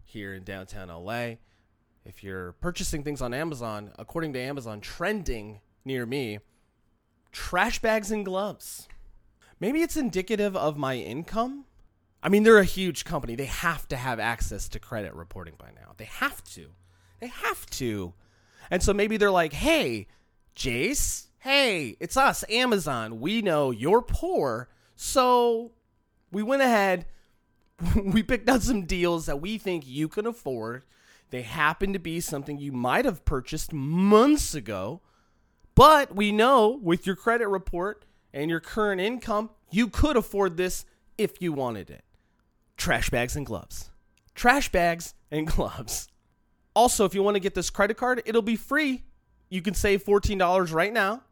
here 0.03 0.35
in 0.35 0.43
downtown 0.43 0.89
LA. 0.89 1.37
If 2.05 2.23
you're 2.23 2.51
purchasing 2.61 3.03
things 3.03 3.23
on 3.23 3.33
Amazon, 3.33 3.91
according 3.97 4.33
to 4.33 4.39
Amazon, 4.39 4.79
trending 4.79 5.61
near 5.83 6.05
me, 6.05 6.37
trash 7.31 7.79
bags 7.79 8.11
and 8.11 8.23
gloves. 8.23 8.87
Maybe 9.59 9.81
it's 9.81 9.97
indicative 9.97 10.55
of 10.55 10.77
my 10.77 10.95
income. 10.95 11.65
I 12.21 12.29
mean, 12.29 12.43
they're 12.43 12.59
a 12.59 12.63
huge 12.63 13.03
company. 13.03 13.33
They 13.33 13.45
have 13.45 13.87
to 13.87 13.97
have 13.97 14.19
access 14.19 14.69
to 14.69 14.79
credit 14.79 15.15
reporting 15.15 15.55
by 15.57 15.71
now. 15.71 15.93
They 15.97 16.05
have 16.05 16.43
to. 16.53 16.67
They 17.19 17.27
have 17.27 17.65
to. 17.71 18.13
And 18.69 18.83
so 18.83 18.93
maybe 18.93 19.17
they're 19.17 19.31
like, 19.31 19.53
hey, 19.53 20.05
Jace, 20.55 21.29
hey, 21.39 21.97
it's 21.99 22.15
us, 22.15 22.43
Amazon. 22.47 23.19
We 23.19 23.41
know 23.41 23.71
you're 23.71 24.03
poor. 24.03 24.69
So 24.95 25.71
we 26.31 26.43
went 26.43 26.61
ahead, 26.61 27.05
we 27.95 28.23
picked 28.23 28.49
out 28.49 28.61
some 28.61 28.85
deals 28.85 29.25
that 29.25 29.41
we 29.41 29.57
think 29.57 29.87
you 29.87 30.07
can 30.07 30.25
afford. 30.25 30.83
They 31.29 31.43
happen 31.43 31.93
to 31.93 31.99
be 31.99 32.19
something 32.19 32.57
you 32.57 32.71
might 32.71 33.05
have 33.05 33.25
purchased 33.25 33.71
months 33.71 34.55
ago. 34.55 35.01
But 35.75 36.15
we 36.15 36.31
know 36.31 36.79
with 36.81 37.05
your 37.05 37.15
credit 37.15 37.47
report 37.47 38.03
and 38.33 38.49
your 38.49 38.59
current 38.59 38.99
income, 38.99 39.51
you 39.69 39.87
could 39.87 40.17
afford 40.17 40.57
this 40.57 40.85
if 41.17 41.41
you 41.41 41.53
wanted 41.53 41.89
it. 41.89 42.03
Trash 42.77 43.09
bags 43.09 43.35
and 43.35 43.45
gloves. 43.45 43.91
Trash 44.35 44.71
bags 44.71 45.13
and 45.31 45.47
gloves. 45.55 46.07
Also, 46.75 47.05
if 47.05 47.13
you 47.13 47.23
want 47.23 47.35
to 47.35 47.39
get 47.39 47.55
this 47.55 47.69
credit 47.69 47.97
card, 47.97 48.21
it'll 48.25 48.41
be 48.41 48.55
free. 48.55 49.03
You 49.49 49.61
can 49.61 49.73
save 49.73 50.03
$14 50.03 50.73
right 50.73 50.93
now. 50.93 51.23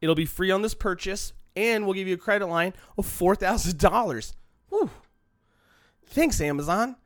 It'll 0.00 0.14
be 0.14 0.26
free 0.26 0.50
on 0.50 0.62
this 0.62 0.74
purchase, 0.74 1.32
and 1.56 1.84
we'll 1.84 1.94
give 1.94 2.08
you 2.08 2.14
a 2.14 2.18
credit 2.18 2.46
line 2.46 2.74
of 2.98 3.06
$4,000. 3.06 4.34
Whew. 4.72 4.88
Thanks, 6.06 6.40
Amazon. 6.40 6.96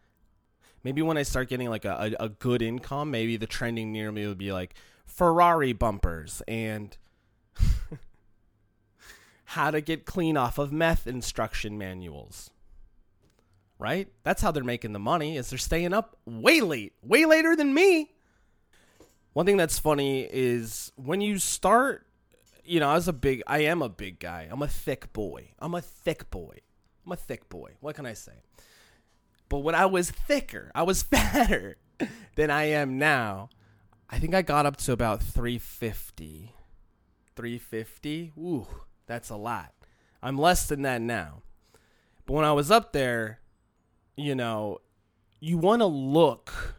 Maybe 0.85 1.03
when 1.03 1.19
I 1.19 1.25
start 1.25 1.49
getting 1.49 1.69
like 1.69 1.85
a, 1.85 2.15
a, 2.21 2.27
a 2.27 2.29
good 2.29 2.63
income, 2.63 3.11
maybe 3.11 3.37
the 3.37 3.49
trending 3.49 3.91
near 3.91 4.13
me 4.13 4.25
would 4.25 4.39
be 4.39 4.53
like 4.53 4.75
Ferrari 5.05 5.73
bumpers 5.73 6.43
and 6.47 6.97
how 9.47 9.73
to 9.73 9.81
get 9.81 10.07
clean 10.07 10.37
off 10.37 10.59
of 10.59 10.71
meth 10.71 11.09
instruction 11.09 11.77
manuals. 11.77 12.51
Right? 13.81 14.13
That's 14.23 14.43
how 14.43 14.53
they're 14.53 14.63
making 14.63 14.93
the 14.93 15.01
money 15.01 15.37
is 15.37 15.51
they're 15.51 15.59
staying 15.59 15.93
up 15.93 16.17
way 16.25 16.61
late, 16.61 16.93
way 17.03 17.27
later 17.27 17.57
than 17.57 17.75
me. 17.75 18.13
One 19.33 19.45
thing 19.45 19.57
that's 19.57 19.81
funny 19.81 20.23
is 20.23 20.93
when 20.95 21.21
you 21.21 21.39
start, 21.39 22.07
you 22.65 22.79
know, 22.79 22.91
I 22.91 22.95
was 22.95 23.09
a 23.09 23.13
big 23.13 23.43
I 23.45 23.65
am 23.65 23.83
a 23.83 23.89
big 23.89 24.21
guy. 24.21 24.47
I'm 24.49 24.63
a 24.63 24.69
thick 24.69 25.13
boy. 25.13 25.49
I'm 25.59 25.75
a 25.75 25.83
thick 25.83 26.31
boy. 26.31 26.61
I'm 27.07 27.13
a 27.13 27.17
thick 27.17 27.49
boy. 27.49 27.73
What 27.81 27.95
can 27.95 28.05
I 28.05 28.15
say? 28.15 28.33
But 29.49 29.59
when 29.61 29.77
I 29.77 29.87
was 29.87 30.11
thicker, 30.11 30.73
I 30.75 30.83
was 30.83 31.03
fatter 31.05 31.77
than 32.35 32.51
I 32.51 32.65
am 32.65 32.99
now. 32.99 33.49
I 34.11 34.19
think 34.19 34.35
I 34.35 34.43
got 34.43 34.67
up 34.67 34.77
to 34.79 34.93
about 34.93 35.23
350. 35.23 36.53
350? 37.37 38.33
Ooh, 38.39 38.67
that's 39.07 39.31
a 39.31 39.37
lot. 39.37 39.73
I'm 40.23 40.37
less 40.37 40.67
than 40.67 40.83
that 40.83 41.01
now. 41.01 41.43
But 42.25 42.35
when 42.35 42.45
I 42.45 42.53
was 42.53 42.71
up 42.71 42.93
there, 42.93 43.41
you 44.17 44.35
know, 44.35 44.81
you 45.39 45.59
want 45.59 45.81
to 45.81 45.87
look 45.87 46.77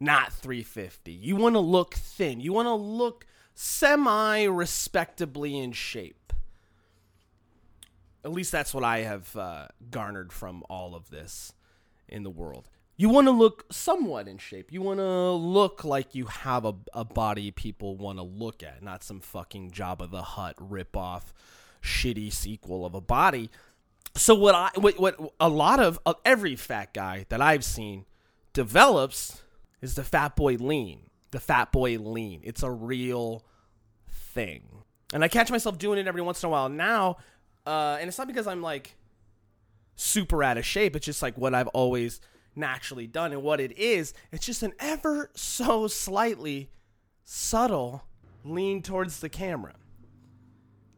not 0.00 0.32
350. 0.32 1.12
You 1.12 1.36
want 1.36 1.54
to 1.54 1.60
look 1.60 1.94
thin. 1.94 2.40
You 2.40 2.52
want 2.52 2.66
to 2.66 2.74
look 2.74 3.26
semi 3.54 4.44
respectably 4.46 5.56
in 5.56 5.72
shape. 5.72 6.21
At 8.24 8.32
least 8.32 8.52
that's 8.52 8.72
what 8.72 8.84
I 8.84 9.00
have 9.00 9.36
uh, 9.36 9.66
garnered 9.90 10.32
from 10.32 10.62
all 10.68 10.94
of 10.94 11.10
this 11.10 11.52
in 12.08 12.22
the 12.22 12.30
world. 12.30 12.68
You 12.96 13.08
want 13.08 13.26
to 13.26 13.32
look 13.32 13.64
somewhat 13.72 14.28
in 14.28 14.38
shape. 14.38 14.70
You 14.70 14.82
want 14.82 15.00
to 15.00 15.32
look 15.32 15.84
like 15.84 16.14
you 16.14 16.26
have 16.26 16.64
a, 16.64 16.74
a 16.92 17.04
body 17.04 17.50
people 17.50 17.96
want 17.96 18.18
to 18.18 18.22
look 18.22 18.62
at, 18.62 18.82
not 18.82 19.02
some 19.02 19.20
fucking 19.20 19.70
Jabba 19.70 20.10
the 20.10 20.22
Hutt 20.22 20.56
ripoff, 20.56 21.32
shitty 21.82 22.32
sequel 22.32 22.86
of 22.86 22.94
a 22.94 23.00
body. 23.00 23.50
So 24.14 24.34
what 24.34 24.54
I 24.54 24.70
what, 24.76 25.00
what 25.00 25.18
a 25.40 25.48
lot 25.48 25.80
of, 25.80 25.98
of 26.04 26.16
every 26.24 26.54
fat 26.54 26.92
guy 26.92 27.24
that 27.30 27.40
I've 27.40 27.64
seen 27.64 28.04
develops 28.52 29.40
is 29.80 29.94
the 29.94 30.04
fat 30.04 30.36
boy 30.36 30.56
lean. 30.56 31.10
The 31.30 31.40
fat 31.40 31.72
boy 31.72 31.96
lean. 31.98 32.40
It's 32.44 32.62
a 32.62 32.70
real 32.70 33.44
thing. 34.06 34.62
And 35.14 35.24
I 35.24 35.28
catch 35.28 35.50
myself 35.50 35.78
doing 35.78 35.98
it 35.98 36.06
every 36.06 36.22
once 36.22 36.42
in 36.42 36.46
a 36.46 36.50
while 36.50 36.68
now. 36.68 37.16
Uh, 37.66 37.96
and 38.00 38.08
it's 38.08 38.18
not 38.18 38.26
because 38.26 38.46
I'm 38.46 38.62
like 38.62 38.96
super 39.96 40.42
out 40.42 40.58
of 40.58 40.66
shape. 40.66 40.96
It's 40.96 41.06
just 41.06 41.22
like 41.22 41.36
what 41.38 41.54
I've 41.54 41.68
always 41.68 42.20
naturally 42.54 43.06
done. 43.06 43.32
And 43.32 43.42
what 43.42 43.60
it 43.60 43.76
is, 43.78 44.14
it's 44.30 44.46
just 44.46 44.62
an 44.62 44.72
ever 44.78 45.30
so 45.34 45.86
slightly 45.86 46.70
subtle 47.24 48.04
lean 48.44 48.82
towards 48.82 49.20
the 49.20 49.28
camera 49.28 49.74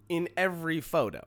in 0.08 0.28
every 0.36 0.80
photo. 0.80 1.26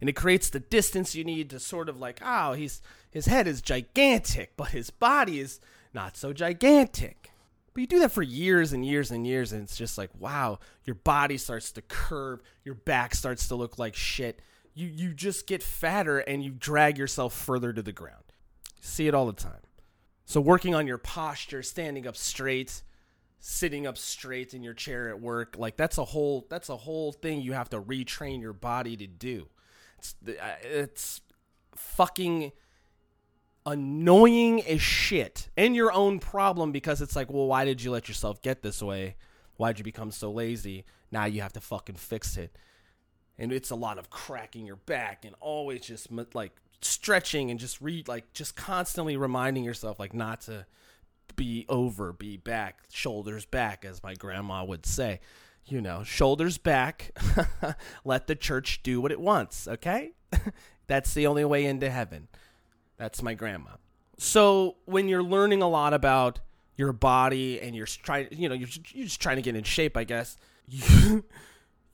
And 0.00 0.08
it 0.08 0.14
creates 0.14 0.48
the 0.50 0.60
distance 0.60 1.14
you 1.14 1.24
need 1.24 1.50
to 1.50 1.58
sort 1.58 1.88
of 1.88 1.98
like, 1.98 2.20
oh, 2.24 2.52
he's 2.52 2.80
his 3.10 3.26
head 3.26 3.46
is 3.48 3.60
gigantic, 3.62 4.52
but 4.56 4.68
his 4.68 4.90
body 4.90 5.40
is 5.40 5.60
not 5.92 6.16
so 6.16 6.32
gigantic. 6.32 7.30
But 7.78 7.82
you 7.82 7.86
do 7.86 7.98
that 8.00 8.10
for 8.10 8.22
years 8.22 8.72
and 8.72 8.84
years 8.84 9.12
and 9.12 9.24
years, 9.24 9.52
and 9.52 9.62
it's 9.62 9.76
just 9.76 9.98
like, 9.98 10.10
wow, 10.18 10.58
your 10.84 10.96
body 10.96 11.36
starts 11.36 11.70
to 11.72 11.82
curve, 11.82 12.42
your 12.64 12.74
back 12.74 13.14
starts 13.14 13.46
to 13.48 13.54
look 13.54 13.78
like 13.78 13.94
shit 13.94 14.40
you 14.78 14.86
you 14.86 15.12
just 15.12 15.46
get 15.46 15.62
fatter 15.62 16.18
and 16.20 16.44
you 16.44 16.52
drag 16.52 16.98
yourself 16.98 17.34
further 17.34 17.72
to 17.72 17.82
the 17.82 17.92
ground. 17.92 18.22
See 18.80 19.08
it 19.08 19.14
all 19.14 19.26
the 19.26 19.32
time. 19.32 19.62
So 20.24 20.40
working 20.40 20.74
on 20.74 20.86
your 20.86 20.98
posture, 20.98 21.62
standing 21.62 22.06
up 22.06 22.16
straight, 22.16 22.82
sitting 23.40 23.86
up 23.86 23.98
straight 23.98 24.54
in 24.54 24.62
your 24.62 24.74
chair 24.74 25.08
at 25.08 25.20
work, 25.20 25.56
like 25.58 25.76
that's 25.76 25.98
a 25.98 26.04
whole 26.04 26.46
that's 26.48 26.68
a 26.68 26.76
whole 26.76 27.12
thing 27.12 27.40
you 27.40 27.54
have 27.54 27.68
to 27.70 27.80
retrain 27.80 28.40
your 28.40 28.52
body 28.52 28.96
to 28.96 29.06
do. 29.06 29.48
It's 29.98 30.14
it's 30.62 31.20
fucking 31.74 32.52
annoying 33.68 34.62
as 34.66 34.80
shit 34.80 35.48
and 35.56 35.76
your 35.76 35.92
own 35.92 36.18
problem 36.18 36.72
because 36.72 37.00
it's 37.00 37.14
like, 37.14 37.30
well, 37.30 37.46
why 37.46 37.64
did 37.64 37.82
you 37.82 37.90
let 37.90 38.08
yourself 38.08 38.42
get 38.42 38.62
this 38.62 38.82
way? 38.82 39.16
Why'd 39.56 39.78
you 39.78 39.84
become 39.84 40.10
so 40.10 40.30
lazy? 40.30 40.84
Now 41.10 41.26
you 41.26 41.42
have 41.42 41.52
to 41.54 41.60
fucking 41.60 41.96
fix 41.96 42.36
it 42.36 42.56
and 43.38 43.52
it's 43.52 43.70
a 43.70 43.74
lot 43.76 43.98
of 43.98 44.10
cracking 44.10 44.66
your 44.66 44.76
back 44.76 45.24
and 45.24 45.34
always 45.40 45.82
just 45.82 46.08
like 46.34 46.52
stretching 46.80 47.50
and 47.50 47.58
just 47.58 47.80
read 47.80 48.08
like 48.08 48.32
just 48.32 48.56
constantly 48.56 49.16
reminding 49.16 49.64
yourself 49.64 49.98
like 49.98 50.12
not 50.12 50.40
to 50.40 50.66
be 51.36 51.64
over 51.68 52.12
be 52.12 52.36
back 52.36 52.80
shoulders 52.90 53.44
back 53.44 53.84
as 53.84 54.02
my 54.02 54.14
grandma 54.14 54.64
would 54.64 54.86
say 54.86 55.20
you 55.66 55.80
know 55.80 56.02
shoulders 56.02 56.58
back 56.58 57.16
let 58.04 58.26
the 58.26 58.34
church 58.34 58.82
do 58.82 59.00
what 59.00 59.12
it 59.12 59.20
wants 59.20 59.68
okay 59.68 60.12
that's 60.86 61.14
the 61.14 61.26
only 61.26 61.44
way 61.44 61.64
into 61.64 61.90
heaven 61.90 62.28
that's 62.98 63.22
my 63.22 63.34
grandma 63.34 63.70
so 64.18 64.76
when 64.84 65.08
you're 65.08 65.22
learning 65.22 65.62
a 65.62 65.68
lot 65.68 65.94
about 65.94 66.40
your 66.76 66.92
body 66.92 67.60
and 67.60 67.74
you're 67.74 67.86
trying 67.86 68.28
you 68.30 68.48
know 68.48 68.54
you're, 68.54 68.68
you're 68.92 69.06
just 69.06 69.20
trying 69.20 69.36
to 69.36 69.42
get 69.42 69.56
in 69.56 69.64
shape 69.64 69.96
i 69.96 70.04
guess 70.04 70.36
you 70.66 71.24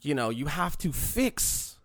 you 0.04 0.14
know, 0.14 0.28
you 0.28 0.46
have 0.46 0.76
to 0.78 0.92
fix 0.92 1.78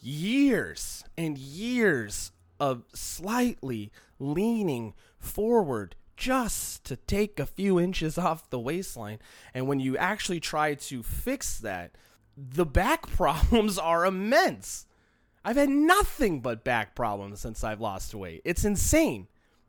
years 0.00 1.04
and 1.18 1.36
years 1.36 2.30
of 2.60 2.84
slightly 2.94 3.90
leaning 4.20 4.94
forward 5.18 5.96
just 6.16 6.84
to 6.84 6.94
take 6.94 7.40
a 7.40 7.46
few 7.46 7.80
inches 7.80 8.16
off 8.16 8.48
the 8.50 8.58
waistline. 8.58 9.18
And 9.52 9.66
when 9.66 9.80
you 9.80 9.96
actually 9.96 10.38
try 10.38 10.74
to 10.74 11.02
fix 11.02 11.58
that, 11.58 11.96
the 12.36 12.64
back 12.64 13.08
problems 13.16 13.78
are 13.78 14.06
immense. 14.06 14.86
I've 15.44 15.56
had 15.56 15.68
nothing 15.68 16.40
but 16.40 16.64
back 16.64 16.94
problems 16.94 17.40
since 17.40 17.62
I've 17.62 17.80
lost 17.80 18.14
weight. 18.14 18.42
It's 18.44 18.64
insane. 18.64 19.28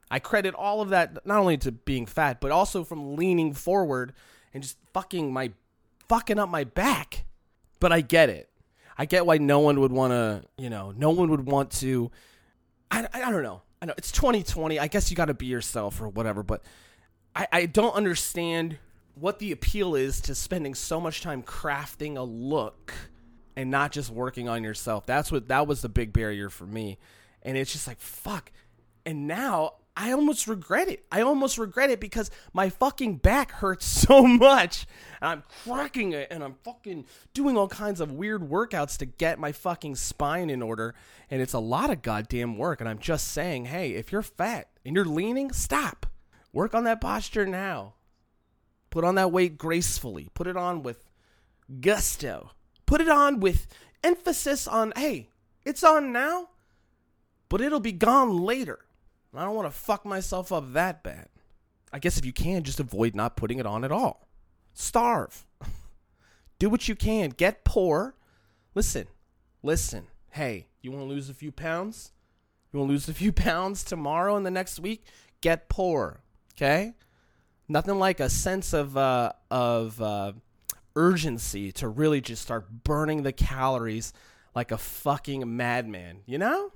I 0.10 0.20
credit 0.20 0.54
all 0.54 0.82
of 0.82 0.90
that 0.90 1.26
not 1.26 1.40
only 1.40 1.58
to 1.58 1.72
being 1.72 2.06
fat, 2.06 2.40
but 2.40 2.52
also 2.52 2.84
from 2.84 3.16
leaning 3.16 3.54
forward 3.54 4.14
and 4.54 4.64
just 4.64 4.78
fucking 4.94 5.34
my 5.34 5.52
fucking 6.08 6.40
up 6.40 6.50
my 6.50 6.64
back 6.64 7.26
but 7.80 7.92
I 7.92 8.02
get 8.02 8.30
it. 8.30 8.50
I 8.98 9.06
get 9.06 9.26
why 9.26 9.38
no 9.38 9.60
one 9.60 9.80
would 9.80 9.92
want 9.92 10.12
to, 10.12 10.44
you 10.58 10.70
know, 10.70 10.94
no 10.96 11.12
one 11.12 11.30
would 11.30 11.46
want 11.46 11.72
to. 11.74 12.12
I, 12.90 13.08
I, 13.14 13.30
don't 13.30 13.44
know. 13.44 13.62
I 13.82 13.86
know 13.86 13.94
it's 13.98 14.12
2020. 14.12 14.80
I 14.80 14.88
guess 14.88 15.12
you 15.12 15.18
got 15.18 15.26
to 15.26 15.34
be 15.34 15.48
yourself 15.48 16.02
or 16.02 16.08
whatever, 16.08 16.44
but 16.44 16.64
I, 17.36 17.48
I 17.52 17.66
don't 17.66 17.94
understand 17.94 18.78
what 19.16 19.40
the 19.40 19.52
appeal 19.52 19.96
is 19.96 20.22
to 20.22 20.36
spending 20.36 20.74
so 20.74 21.00
much 21.00 21.22
time 21.22 21.44
crafting 21.44 22.18
a 22.18 22.24
look 22.24 22.94
and 23.56 23.72
not 23.72 23.92
just 23.92 24.10
working 24.10 24.50
on 24.50 24.64
yourself. 24.64 25.06
That's 25.06 25.32
what 25.32 25.48
that 25.48 25.68
was 25.68 25.82
the 25.82 25.90
big 25.90 26.14
barrier 26.14 26.50
for 26.50 26.66
me. 26.66 26.98
And 27.42 27.58
it's 27.58 27.72
just 27.72 27.88
like, 27.88 28.00
fuck. 28.00 28.52
And 29.06 29.28
now 29.28 29.74
I 29.98 30.12
almost 30.12 30.48
regret 30.48 30.90
it. 30.90 31.06
I 31.12 31.22
almost 31.22 31.58
regret 31.58 31.90
it 31.90 32.00
because 32.00 32.30
my 32.54 32.70
fucking 32.70 33.18
back 33.18 33.52
hurts 33.52 33.86
so 34.08 34.24
much. 34.24 34.86
And 35.22 35.30
I'm 35.30 35.44
cracking 35.64 36.12
it 36.12 36.28
and 36.32 36.44
I'm 36.44 36.56
fucking 36.64 37.06
doing 37.34 37.58
all 37.58 37.68
kinds 37.68 38.02
of 38.02 38.12
weird 38.12 38.42
workouts 38.42 38.98
to 38.98 39.06
get 39.06 39.40
my 39.40 39.52
fucking 39.52 39.96
spine 39.96 40.50
in 40.50 40.62
order. 40.62 40.96
And 41.30 41.42
it's 41.42 41.54
a 41.54 41.60
lot 41.60 41.92
of 41.92 42.02
goddamn 42.02 42.58
work. 42.58 42.82
And 42.82 42.90
I'm 42.90 43.00
just 43.00 43.32
saying, 43.32 43.66
hey, 43.66 43.92
if 43.92 44.12
you're 44.12 44.22
fat 44.22 44.70
and 44.84 44.96
you're 44.96 45.06
leaning, 45.06 45.52
stop. 45.54 46.06
Work 46.52 46.74
on 46.74 46.84
that 46.86 47.02
posture 47.02 47.46
now. 47.46 47.94
Put 48.90 49.04
on 49.04 49.16
that 49.16 49.32
weight 49.32 49.58
gracefully. 49.58 50.30
Put 50.34 50.48
it 50.48 50.58
on 50.58 50.84
with 50.84 51.10
gusto. 51.82 52.52
Put 52.86 53.02
it 53.02 53.10
on 53.10 53.40
with 53.40 53.68
emphasis 54.04 54.68
on, 54.68 54.94
hey, 54.96 55.30
it's 55.64 55.84
on 55.84 56.12
now, 56.12 56.50
but 57.50 57.62
it'll 57.62 57.80
be 57.80 57.92
gone 57.92 58.38
later. 58.38 58.80
I 59.36 59.44
don't 59.44 59.56
want 59.56 59.68
to 59.68 59.78
fuck 59.78 60.06
myself 60.06 60.52
up 60.52 60.74
that 60.74 61.04
bad. 61.04 61.28
I 61.92 62.00
guess 62.00 62.18
if 62.18 62.26
you 62.26 62.34
can, 62.34 62.64
just 62.64 62.80
avoid 62.80 63.16
not 63.16 63.36
putting 63.36 63.60
it 63.60 63.66
on 63.66 63.84
at 63.84 63.92
all. 63.92 64.28
Starve. 64.74 65.46
Do 66.60 66.70
what 66.70 66.88
you 66.88 66.96
can. 66.96 67.32
Get 67.32 67.66
poor. 67.66 68.16
Listen, 68.74 69.08
listen. 69.62 70.08
Hey, 70.32 70.68
you 70.82 70.92
want 70.92 71.04
to 71.04 71.14
lose 71.14 71.30
a 71.30 71.34
few 71.34 71.52
pounds? 71.52 72.12
You 72.72 72.80
want 72.80 72.90
to 72.90 72.94
lose 72.94 73.10
a 73.10 73.14
few 73.14 73.32
pounds 73.34 73.84
tomorrow 73.84 74.36
and 74.36 74.46
the 74.46 74.52
next 74.52 74.80
week? 74.80 75.06
Get 75.42 75.70
poor. 75.70 76.22
Okay? 76.54 76.94
Nothing 77.68 78.00
like 78.00 78.20
a 78.20 78.30
sense 78.30 78.74
of 78.74 78.96
uh, 78.96 79.34
of 79.50 80.02
uh, 80.02 80.34
urgency 80.96 81.72
to 81.74 81.88
really 81.88 82.22
just 82.22 82.42
start 82.42 82.84
burning 82.84 83.24
the 83.24 83.32
calories 83.32 84.14
like 84.54 84.72
a 84.72 84.78
fucking 84.78 85.56
madman. 85.56 86.20
You 86.26 86.38
know? 86.38 86.72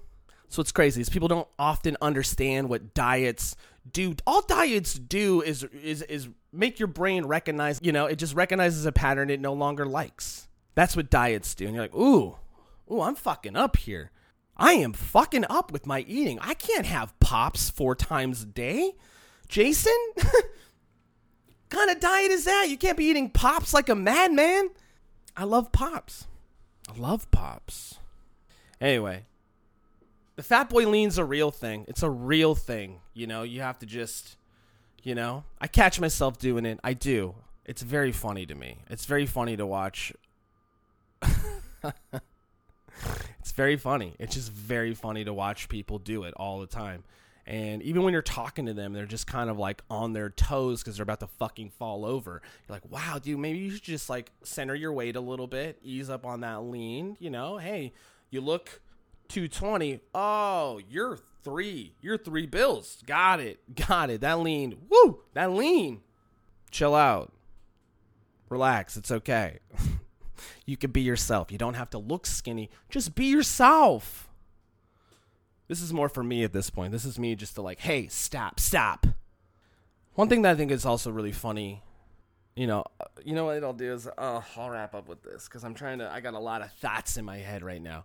So 0.50 0.62
what's 0.62 0.72
crazy 0.72 1.00
is 1.02 1.10
people 1.10 1.28
don't 1.28 1.48
often 1.60 1.96
understand 2.02 2.70
what 2.70 2.94
diets 2.94 3.56
do. 3.92 4.16
All 4.26 4.42
diets 4.42 4.96
do 4.96 5.42
is 5.42 5.64
is 5.64 6.02
is 6.04 6.28
make 6.52 6.80
your 6.80 6.88
brain 6.88 7.26
recognize, 7.26 7.80
you 7.84 7.92
know, 7.92 8.08
it 8.08 8.18
just 8.18 8.34
recognizes 8.36 8.86
a 8.86 8.92
pattern 8.92 9.30
it 9.30 9.40
no 9.40 9.54
longer 9.54 9.86
likes. 9.86 10.48
That's 10.74 10.96
what 10.96 11.10
diets 11.10 11.54
do. 11.54 11.66
And 11.66 11.76
you're 11.76 11.84
like, 11.84 11.96
"Ooh, 11.96 12.36
ooh, 12.92 13.02
I'm 13.02 13.16
fucking 13.16 13.56
up 13.56 13.78
here. 13.78 14.12
I 14.58 14.74
am 14.74 14.94
fucking 14.94 15.46
up 15.50 15.72
with 15.72 15.86
my 15.86 16.02
eating. 16.02 16.40
I 16.42 16.56
can't 16.56 16.86
have 16.86 17.18
pops 17.20 17.70
four 17.70 17.96
times 17.96 18.44
a 18.44 18.48
day." 18.48 18.96
Jason? 19.48 19.98
kind 21.70 21.90
of 21.90 22.00
diet 22.00 22.32
is 22.32 22.46
that? 22.46 22.68
You 22.70 22.78
can't 22.78 22.98
be 22.98 23.06
eating 23.06 23.30
pops 23.30 23.74
like 23.74 23.90
a 23.90 23.96
madman. 23.96 24.70
I 25.36 25.44
love 25.44 25.72
pops. 25.72 26.28
I 26.90 27.00
love 27.00 27.30
pops. 27.32 28.00
Anyway, 28.82 29.26
the 30.36 30.44
fat 30.44 30.70
boy 30.70 30.88
lean's 30.88 31.18
a 31.18 31.26
real 31.26 31.52
thing. 31.52 31.86
It's 31.88 32.04
a 32.04 32.10
real 32.10 32.56
thing. 32.56 33.02
You 33.14 33.28
know, 33.28 33.44
you 33.44 33.62
have 33.62 33.80
to 33.80 33.86
just, 33.86 34.38
you 35.04 35.16
know, 35.16 35.44
I 35.60 35.68
catch 35.68 36.00
myself 36.00 36.38
doing 36.40 36.66
it. 36.66 36.80
I 36.84 36.94
do. 36.94 37.36
It's 37.66 37.82
very 37.82 38.12
funny 38.12 38.46
to 38.46 38.56
me. 38.56 38.80
It's 38.90 39.06
very 39.06 39.26
funny 39.26 39.56
to 39.58 39.66
watch. 39.66 40.14
it's 43.40 43.52
very 43.54 43.78
funny. 43.78 44.16
It's 44.18 44.36
just 44.36 44.52
very 44.52 44.94
funny 44.94 45.24
to 45.26 45.34
watch 45.34 45.70
people 45.70 46.00
do 46.00 46.24
it 46.24 46.34
all 46.36 46.60
the 46.60 46.68
time. 46.68 47.04
And 47.50 47.82
even 47.82 48.04
when 48.04 48.14
you're 48.14 48.22
talking 48.22 48.68
to 48.68 48.76
them, 48.76 48.94
they're 48.94 49.08
just 49.08 49.26
kind 49.26 49.50
of 49.50 49.58
like 49.58 49.82
on 49.90 50.14
their 50.14 50.30
toes 50.30 50.84
because 50.84 50.98
they're 50.98 51.04
about 51.04 51.20
to 51.22 51.28
fucking 51.28 51.72
fall 51.72 52.06
over. 52.06 52.44
You're 52.44 52.76
like, 52.76 52.88
wow, 52.92 53.18
dude, 53.18 53.40
maybe 53.40 53.58
you 53.58 53.72
should 53.72 53.82
just 53.82 54.08
like 54.08 54.32
center 54.44 54.76
your 54.76 54.94
weight 54.94 55.16
a 55.16 55.20
little 55.20 55.48
bit, 55.48 55.80
ease 55.82 56.12
up 56.12 56.28
on 56.28 56.42
that 56.42 56.62
lean. 56.62 57.18
You 57.20 57.32
know, 57.32 57.58
hey, 57.58 57.94
you 58.30 58.42
look 58.42 58.82
220. 59.30 60.00
Oh, 60.14 60.80
you're 60.88 61.18
three. 61.44 61.96
You're 62.02 62.20
three 62.20 62.46
bills. 62.46 63.02
Got 63.08 63.40
it. 63.40 63.60
Got 63.76 64.12
it. 64.12 64.22
That 64.22 64.38
lean. 64.42 64.78
Woo! 64.88 65.22
That 65.34 65.52
lean. 65.52 66.02
Chill 66.70 66.94
out. 66.94 67.34
Relax. 68.50 68.96
It's 68.96 69.10
okay. 69.10 69.58
you 70.68 70.78
can 70.78 70.92
be 70.92 71.02
yourself. 71.02 71.52
You 71.52 71.58
don't 71.58 71.74
have 71.74 71.90
to 71.90 71.98
look 71.98 72.28
skinny. 72.28 72.70
Just 72.92 73.16
be 73.16 73.26
yourself. 73.26 74.29
This 75.70 75.82
is 75.82 75.94
more 75.94 76.10
for 76.10 76.24
me 76.24 76.44
at 76.44 76.52
this 76.52 76.70
point. 76.70 76.92
This 76.92 77.06
is 77.06 77.18
me 77.18 77.36
just 77.36 77.56
to 77.56 77.62
like, 77.62 77.80
hey, 77.80 78.08
stop, 78.08 78.60
stop. 78.60 79.08
One 80.16 80.28
thing 80.28 80.42
that 80.42 80.52
I 80.52 80.56
think 80.56 80.72
is 80.72 80.86
also 80.86 81.10
really 81.12 81.32
funny, 81.32 81.82
you 82.58 82.68
know, 82.68 82.84
uh, 83.00 83.06
you 83.24 83.34
know 83.34 83.46
what 83.46 83.64
I'll 83.64 83.72
do 83.72 83.94
is, 83.94 84.10
oh, 84.18 84.44
I'll 84.58 84.70
wrap 84.70 84.94
up 84.94 85.08
with 85.08 85.24
this 85.24 85.48
because 85.48 85.64
I'm 85.64 85.74
trying 85.74 86.00
to. 86.00 86.12
I 86.12 86.20
got 86.20 86.34
a 86.34 86.40
lot 86.40 86.62
of 86.62 86.74
thoughts 86.74 87.16
in 87.16 87.24
my 87.24 87.38
head 87.38 87.64
right 87.64 87.82
now 87.82 88.04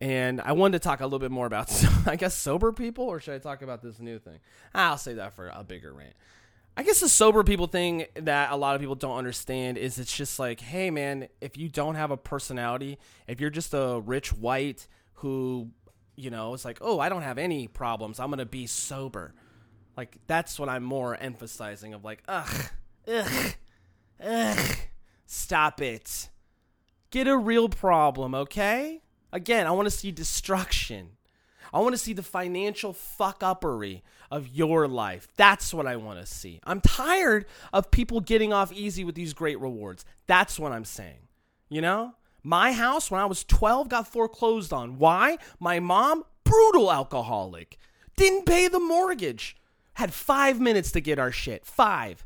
and 0.00 0.40
I 0.40 0.52
wanted 0.52 0.82
to 0.82 0.84
talk 0.86 1.00
a 1.00 1.04
little 1.04 1.18
bit 1.18 1.30
more 1.30 1.46
about, 1.46 1.72
I 2.06 2.16
guess, 2.16 2.34
sober 2.34 2.72
people, 2.72 3.04
or 3.04 3.20
should 3.20 3.34
I 3.34 3.38
talk 3.38 3.62
about 3.62 3.82
this 3.82 3.98
new 3.98 4.18
thing? 4.18 4.38
I'll 4.74 4.98
say 4.98 5.14
that 5.14 5.34
for 5.34 5.48
a 5.48 5.64
bigger 5.64 5.92
rant. 5.92 6.14
I 6.76 6.82
guess 6.82 7.00
the 7.00 7.08
sober 7.08 7.42
people 7.42 7.66
thing 7.66 8.04
that 8.14 8.52
a 8.52 8.56
lot 8.56 8.74
of 8.74 8.82
people 8.82 8.96
don't 8.96 9.16
understand 9.16 9.78
is 9.78 9.98
it's 9.98 10.14
just 10.14 10.38
like, 10.38 10.60
hey, 10.60 10.90
man, 10.90 11.28
if 11.40 11.56
you 11.56 11.70
don't 11.70 11.94
have 11.94 12.10
a 12.10 12.18
personality, 12.18 12.98
if 13.26 13.40
you're 13.40 13.48
just 13.48 13.72
a 13.72 14.02
rich 14.04 14.34
white 14.34 14.86
who, 15.14 15.70
you 16.16 16.30
know, 16.30 16.54
it's 16.54 16.64
like, 16.64 16.78
oh, 16.80 16.98
I 16.98 17.08
don't 17.08 17.22
have 17.22 17.38
any 17.38 17.68
problems, 17.68 18.18
I'm 18.18 18.30
to 18.32 18.46
be 18.46 18.66
sober. 18.66 19.34
Like, 19.96 20.16
that's 20.26 20.58
what 20.58 20.68
I'm 20.68 20.82
more 20.82 21.14
emphasizing 21.14 21.94
of 21.94 22.04
like, 22.04 22.22
ugh, 22.28 22.70
ugh, 23.08 23.54
ugh, 24.22 24.76
stop 25.26 25.80
it. 25.80 26.28
Get 27.10 27.28
a 27.28 27.36
real 27.36 27.68
problem, 27.68 28.34
okay? 28.34 29.02
Again, 29.32 29.66
I 29.66 29.70
want 29.70 29.86
to 29.86 29.90
see 29.90 30.10
destruction. 30.10 31.10
I 31.72 31.80
want 31.80 31.94
to 31.94 31.98
see 31.98 32.12
the 32.12 32.22
financial 32.22 32.92
fuck 32.92 33.40
uppery 33.40 34.02
of 34.30 34.48
your 34.48 34.88
life. 34.88 35.28
That's 35.36 35.72
what 35.74 35.86
I 35.86 35.96
want 35.96 36.20
to 36.20 36.26
see. 36.26 36.60
I'm 36.64 36.80
tired 36.80 37.46
of 37.72 37.90
people 37.90 38.20
getting 38.20 38.52
off 38.52 38.72
easy 38.72 39.04
with 39.04 39.14
these 39.14 39.34
great 39.34 39.60
rewards. 39.60 40.04
That's 40.26 40.58
what 40.58 40.72
I'm 40.72 40.84
saying. 40.84 41.28
You 41.68 41.80
know? 41.80 42.14
My 42.46 42.72
house, 42.72 43.10
when 43.10 43.20
I 43.20 43.26
was 43.26 43.44
12, 43.44 43.88
got 43.88 44.06
foreclosed 44.06 44.72
on. 44.72 44.98
Why? 44.98 45.38
My 45.58 45.80
mom, 45.80 46.22
brutal 46.44 46.92
alcoholic, 46.92 47.76
didn't 48.16 48.46
pay 48.46 48.68
the 48.68 48.78
mortgage. 48.78 49.56
Had 49.94 50.12
five 50.12 50.60
minutes 50.60 50.92
to 50.92 51.00
get 51.00 51.18
our 51.18 51.32
shit. 51.32 51.66
Five 51.66 52.24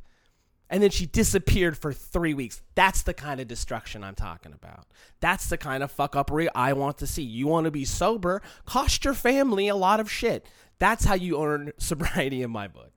and 0.70 0.83
then 0.83 0.90
she 0.90 1.04
disappeared 1.04 1.76
for 1.76 1.92
three 1.92 2.33
weeks. 2.33 2.62
That's 2.76 3.02
the 3.02 3.12
kind 3.12 3.40
of 3.40 3.48
destruction 3.48 4.04
I'm 4.04 4.14
talking 4.14 4.52
about. 4.52 4.87
That's 5.18 5.48
the 5.48 5.59
kind 5.59 5.83
of 5.83 5.90
fuck 5.90 6.12
uppery 6.12 6.48
I 6.54 6.72
want 6.74 6.98
to 6.98 7.09
see. 7.09 7.24
You 7.24 7.48
want 7.48 7.64
to 7.64 7.72
be 7.72 7.85
sober, 7.85 8.40
cost 8.64 9.04
your 9.04 9.14
family 9.14 9.66
a 9.66 9.74
lot 9.74 9.98
of 9.98 10.11
shit. 10.11 10.46
That's 10.78 11.04
how 11.04 11.14
you 11.14 11.42
earn 11.42 11.72
sobriety 11.78 12.42
in 12.42 12.50
my 12.50 12.68
book. 12.68 12.92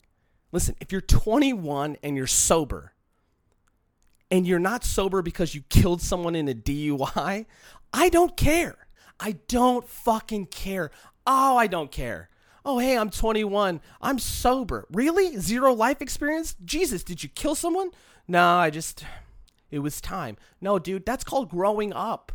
Listen, 0.52 0.76
if 0.80 0.92
you're 0.92 1.02
21 1.02 1.98
and 2.04 2.16
you're 2.16 2.28
sober, 2.28 2.94
and 4.34 4.48
you're 4.48 4.60
not 4.60 4.84
sober 4.84 5.22
because 5.22 5.54
you 5.54 5.62
killed 5.70 6.02
someone 6.02 6.36
in 6.36 6.50
a 6.50 6.54
DUI, 6.54 7.46
I 7.94 8.10
don't 8.10 8.36
care. 8.36 8.88
I 9.20 9.34
don't 9.48 9.88
fucking 9.88 10.48
care. 10.48 10.90
Oh, 11.26 11.56
I 11.56 11.68
don't 11.68 11.92
care 11.92 12.30
oh, 12.66 12.80
hey, 12.80 12.98
I'm 12.98 13.10
21. 13.10 13.82
I'm 14.02 14.20
sober. 14.20 14.88
Really? 14.92 15.38
Zero 15.38 15.74
life 15.74 16.02
experience? 16.02 16.56
Jesus, 16.64 17.04
did 17.04 17.24
you 17.24 17.30
kill 17.30 17.56
someone? 17.56 17.92
No, 18.28 18.56
I 18.56 18.70
just, 18.70 19.04
it 19.72 19.80
was 19.80 20.00
time. 20.00 20.38
No, 20.62 20.80
dude, 20.80 21.06
that's 21.06 21.24
called 21.24 21.50
growing 21.50 21.94
up. 21.94 22.32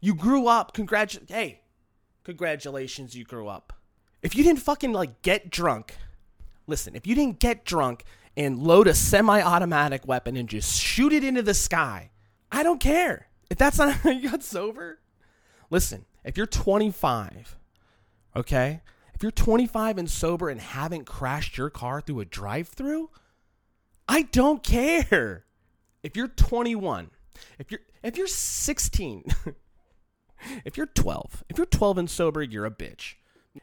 You 0.00 0.14
grew 0.14 0.46
up. 0.46 0.74
Congratu- 0.74 1.28
hey, 1.30 1.62
congratulations, 2.24 3.14
you 3.14 3.24
grew 3.24 3.48
up. 3.48 3.72
If 4.22 4.34
you 4.34 4.42
didn't 4.42 4.60
fucking 4.60 4.92
like 4.92 5.22
get 5.22 5.50
drunk, 5.50 5.96
listen, 6.66 6.96
if 6.96 7.06
you 7.06 7.14
didn't 7.14 7.38
get 7.38 7.64
drunk 7.64 8.04
and 8.38 8.62
load 8.62 8.86
a 8.86 8.94
semi 8.94 9.42
automatic 9.42 10.06
weapon 10.06 10.36
and 10.36 10.48
just 10.48 10.80
shoot 10.80 11.12
it 11.12 11.24
into 11.24 11.42
the 11.42 11.52
sky, 11.52 12.10
I 12.52 12.62
don't 12.62 12.80
care. 12.80 13.26
If 13.50 13.58
that's 13.58 13.78
not 13.78 13.92
how 13.92 14.10
you 14.10 14.30
got 14.30 14.44
sober, 14.44 15.00
listen, 15.70 16.06
if 16.24 16.36
you're 16.36 16.46
25, 16.46 17.56
okay, 18.36 18.80
if 19.12 19.22
you're 19.22 19.32
25 19.32 19.98
and 19.98 20.08
sober 20.08 20.48
and 20.48 20.60
haven't 20.60 21.04
crashed 21.04 21.58
your 21.58 21.68
car 21.68 22.00
through 22.00 22.20
a 22.20 22.24
drive 22.24 22.68
through, 22.68 23.10
I 24.08 24.22
don't 24.22 24.62
care. 24.62 25.44
If 26.04 26.16
you're 26.16 26.28
21, 26.28 27.10
if 27.58 27.72
you're 27.72 27.80
if 28.04 28.16
you're 28.16 28.28
16, 28.28 29.24
if 30.64 30.76
you're 30.76 30.86
12, 30.86 31.44
if 31.48 31.56
you're 31.56 31.66
12 31.66 31.98
and 31.98 32.08
sober, 32.10 32.42
you're 32.42 32.66
a 32.66 32.70
bitch. 32.70 33.14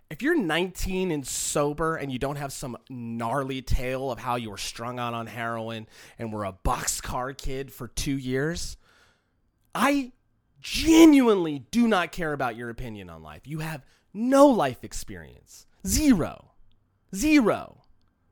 If 0.09 0.21
you're 0.21 0.37
19 0.37 1.11
and 1.11 1.25
sober 1.25 1.95
and 1.95 2.11
you 2.11 2.19
don't 2.19 2.35
have 2.37 2.53
some 2.53 2.77
gnarly 2.89 3.61
tale 3.61 4.11
of 4.11 4.19
how 4.19 4.35
you 4.35 4.49
were 4.49 4.57
strung 4.57 4.99
out 4.99 5.13
on 5.13 5.27
heroin 5.27 5.87
and 6.17 6.31
were 6.31 6.45
a 6.45 6.53
boxcar 6.53 7.37
kid 7.37 7.71
for 7.71 7.87
2 7.87 8.17
years, 8.17 8.77
I 9.73 10.11
genuinely 10.61 11.59
do 11.71 11.87
not 11.87 12.11
care 12.11 12.33
about 12.33 12.55
your 12.55 12.69
opinion 12.69 13.09
on 13.09 13.21
life. 13.21 13.41
You 13.45 13.59
have 13.59 13.83
no 14.13 14.47
life 14.47 14.83
experience. 14.83 15.67
Zero. 15.85 16.51
Zero. 17.13 17.83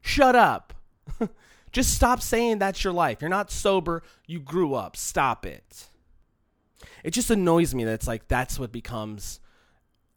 Shut 0.01 0.35
up. 0.35 0.73
Just 1.71 1.93
stop 1.93 2.21
saying 2.21 2.59
that's 2.59 2.83
your 2.83 2.93
life. 2.93 3.21
You're 3.21 3.29
not 3.29 3.51
sober. 3.51 4.03
You 4.27 4.39
grew 4.39 4.73
up. 4.73 4.95
Stop 4.95 5.45
it. 5.45 5.89
it 7.03 7.11
just 7.11 7.31
annoys 7.31 7.73
me 7.73 7.83
that 7.83 7.93
it's 7.93 8.07
like 8.07 8.27
that's 8.27 8.59
what 8.59 8.71
becomes 8.71 9.39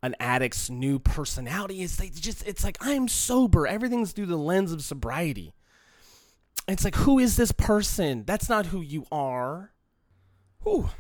an 0.03 0.15
addict's 0.21 0.71
new 0.71 0.99
personality 0.99 1.83
is 1.83 1.97
they 1.97 2.09
just 2.09 2.47
it's 2.47 2.65
like 2.65 2.77
I'm 2.81 3.09
sober. 3.09 3.67
Everything's 3.67 4.13
through 4.13 4.27
the 4.27 4.37
lens 4.37 4.73
of 4.73 4.83
sobriety. 4.83 5.55
It's 6.69 6.85
like 6.85 6.97
who 6.97 7.19
is 7.19 7.37
this 7.37 7.53
person? 7.53 8.25
That's 8.27 8.49
not 8.49 8.67
who 8.67 8.81
you 8.81 9.07
are. 9.11 9.73
Whew. 10.63 10.91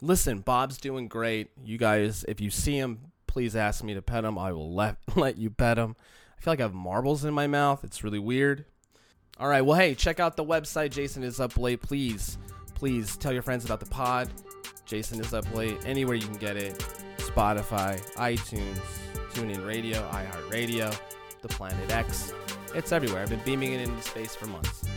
Listen, 0.00 0.40
Bob's 0.40 0.78
doing 0.78 1.08
great. 1.08 1.50
You 1.64 1.78
guys, 1.78 2.24
if 2.28 2.40
you 2.40 2.50
see 2.50 2.78
him, 2.78 3.12
please 3.26 3.56
ask 3.56 3.82
me 3.82 3.94
to 3.94 4.02
pet 4.02 4.24
him. 4.24 4.38
I 4.38 4.52
will 4.52 4.74
let 4.74 4.96
let 5.16 5.38
you 5.38 5.50
pet 5.50 5.78
him. 5.78 5.96
I 6.38 6.40
feel 6.42 6.52
like 6.52 6.60
I 6.60 6.64
have 6.64 6.74
marbles 6.74 7.24
in 7.24 7.34
my 7.34 7.46
mouth. 7.46 7.84
It's 7.84 8.04
really 8.04 8.18
weird. 8.18 8.66
All 9.38 9.48
right. 9.48 9.60
Well, 9.62 9.78
hey, 9.78 9.94
check 9.94 10.20
out 10.20 10.36
the 10.36 10.44
website. 10.44 10.90
Jason 10.90 11.22
is 11.22 11.40
up 11.40 11.58
late. 11.58 11.82
Please, 11.82 12.38
please 12.74 13.16
tell 13.16 13.32
your 13.32 13.42
friends 13.42 13.64
about 13.64 13.80
the 13.80 13.86
pod. 13.86 14.30
Jason 14.86 15.20
is 15.20 15.34
up 15.34 15.52
late. 15.54 15.78
Anywhere 15.84 16.14
you 16.14 16.26
can 16.26 16.36
get 16.36 16.56
it. 16.56 16.82
Spotify, 17.36 18.00
iTunes, 18.14 18.78
TuneIn 19.34 19.66
Radio, 19.66 20.00
iHeartRadio, 20.08 20.98
The 21.42 21.48
Planet 21.48 21.90
X. 21.92 22.32
It's 22.74 22.92
everywhere. 22.92 23.22
I've 23.22 23.28
been 23.28 23.42
beaming 23.44 23.74
it 23.74 23.82
into 23.82 24.00
space 24.00 24.34
for 24.34 24.46
months. 24.46 24.88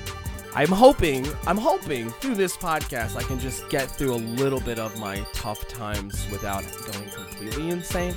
I'm 0.56 0.69
hoping, 0.69 1.28
I'm 1.45 1.58
hoping 1.58 2.10
through 2.10 2.36
this 2.36 2.56
podcast 2.56 3.17
I 3.17 3.23
can 3.23 3.39
just 3.39 3.67
get 3.69 3.91
through 3.91 4.13
a 4.13 4.23
little 4.39 4.62
bit 4.62 4.80
of 4.80 4.97
my 4.97 5.19
tough 5.34 5.67
times 5.67 6.25
without 6.32 6.63
going 6.93 7.10
completely 7.10 7.71
insane. 7.71 8.15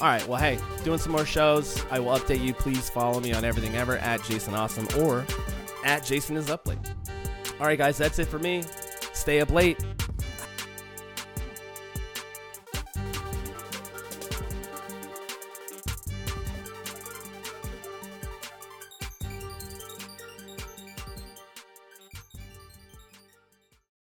All 0.00 0.06
right, 0.06 0.26
well, 0.28 0.40
hey, 0.40 0.56
doing 0.84 0.98
some 0.98 1.10
more 1.10 1.26
shows. 1.26 1.84
I 1.90 1.98
will 1.98 2.16
update 2.16 2.42
you. 2.42 2.54
Please 2.54 2.88
follow 2.88 3.18
me 3.18 3.32
on 3.32 3.44
everything 3.44 3.74
ever 3.74 3.98
at 3.98 4.22
Jason 4.22 4.54
Awesome 4.54 4.86
or 5.00 5.26
at 5.84 6.04
Jason 6.04 6.36
is 6.36 6.50
up 6.50 6.68
late. 6.68 6.78
All 7.58 7.66
right, 7.66 7.76
guys, 7.76 7.98
that's 7.98 8.20
it 8.20 8.28
for 8.28 8.38
me. 8.38 8.62
Stay 9.12 9.40
up 9.40 9.50
late. 9.50 9.84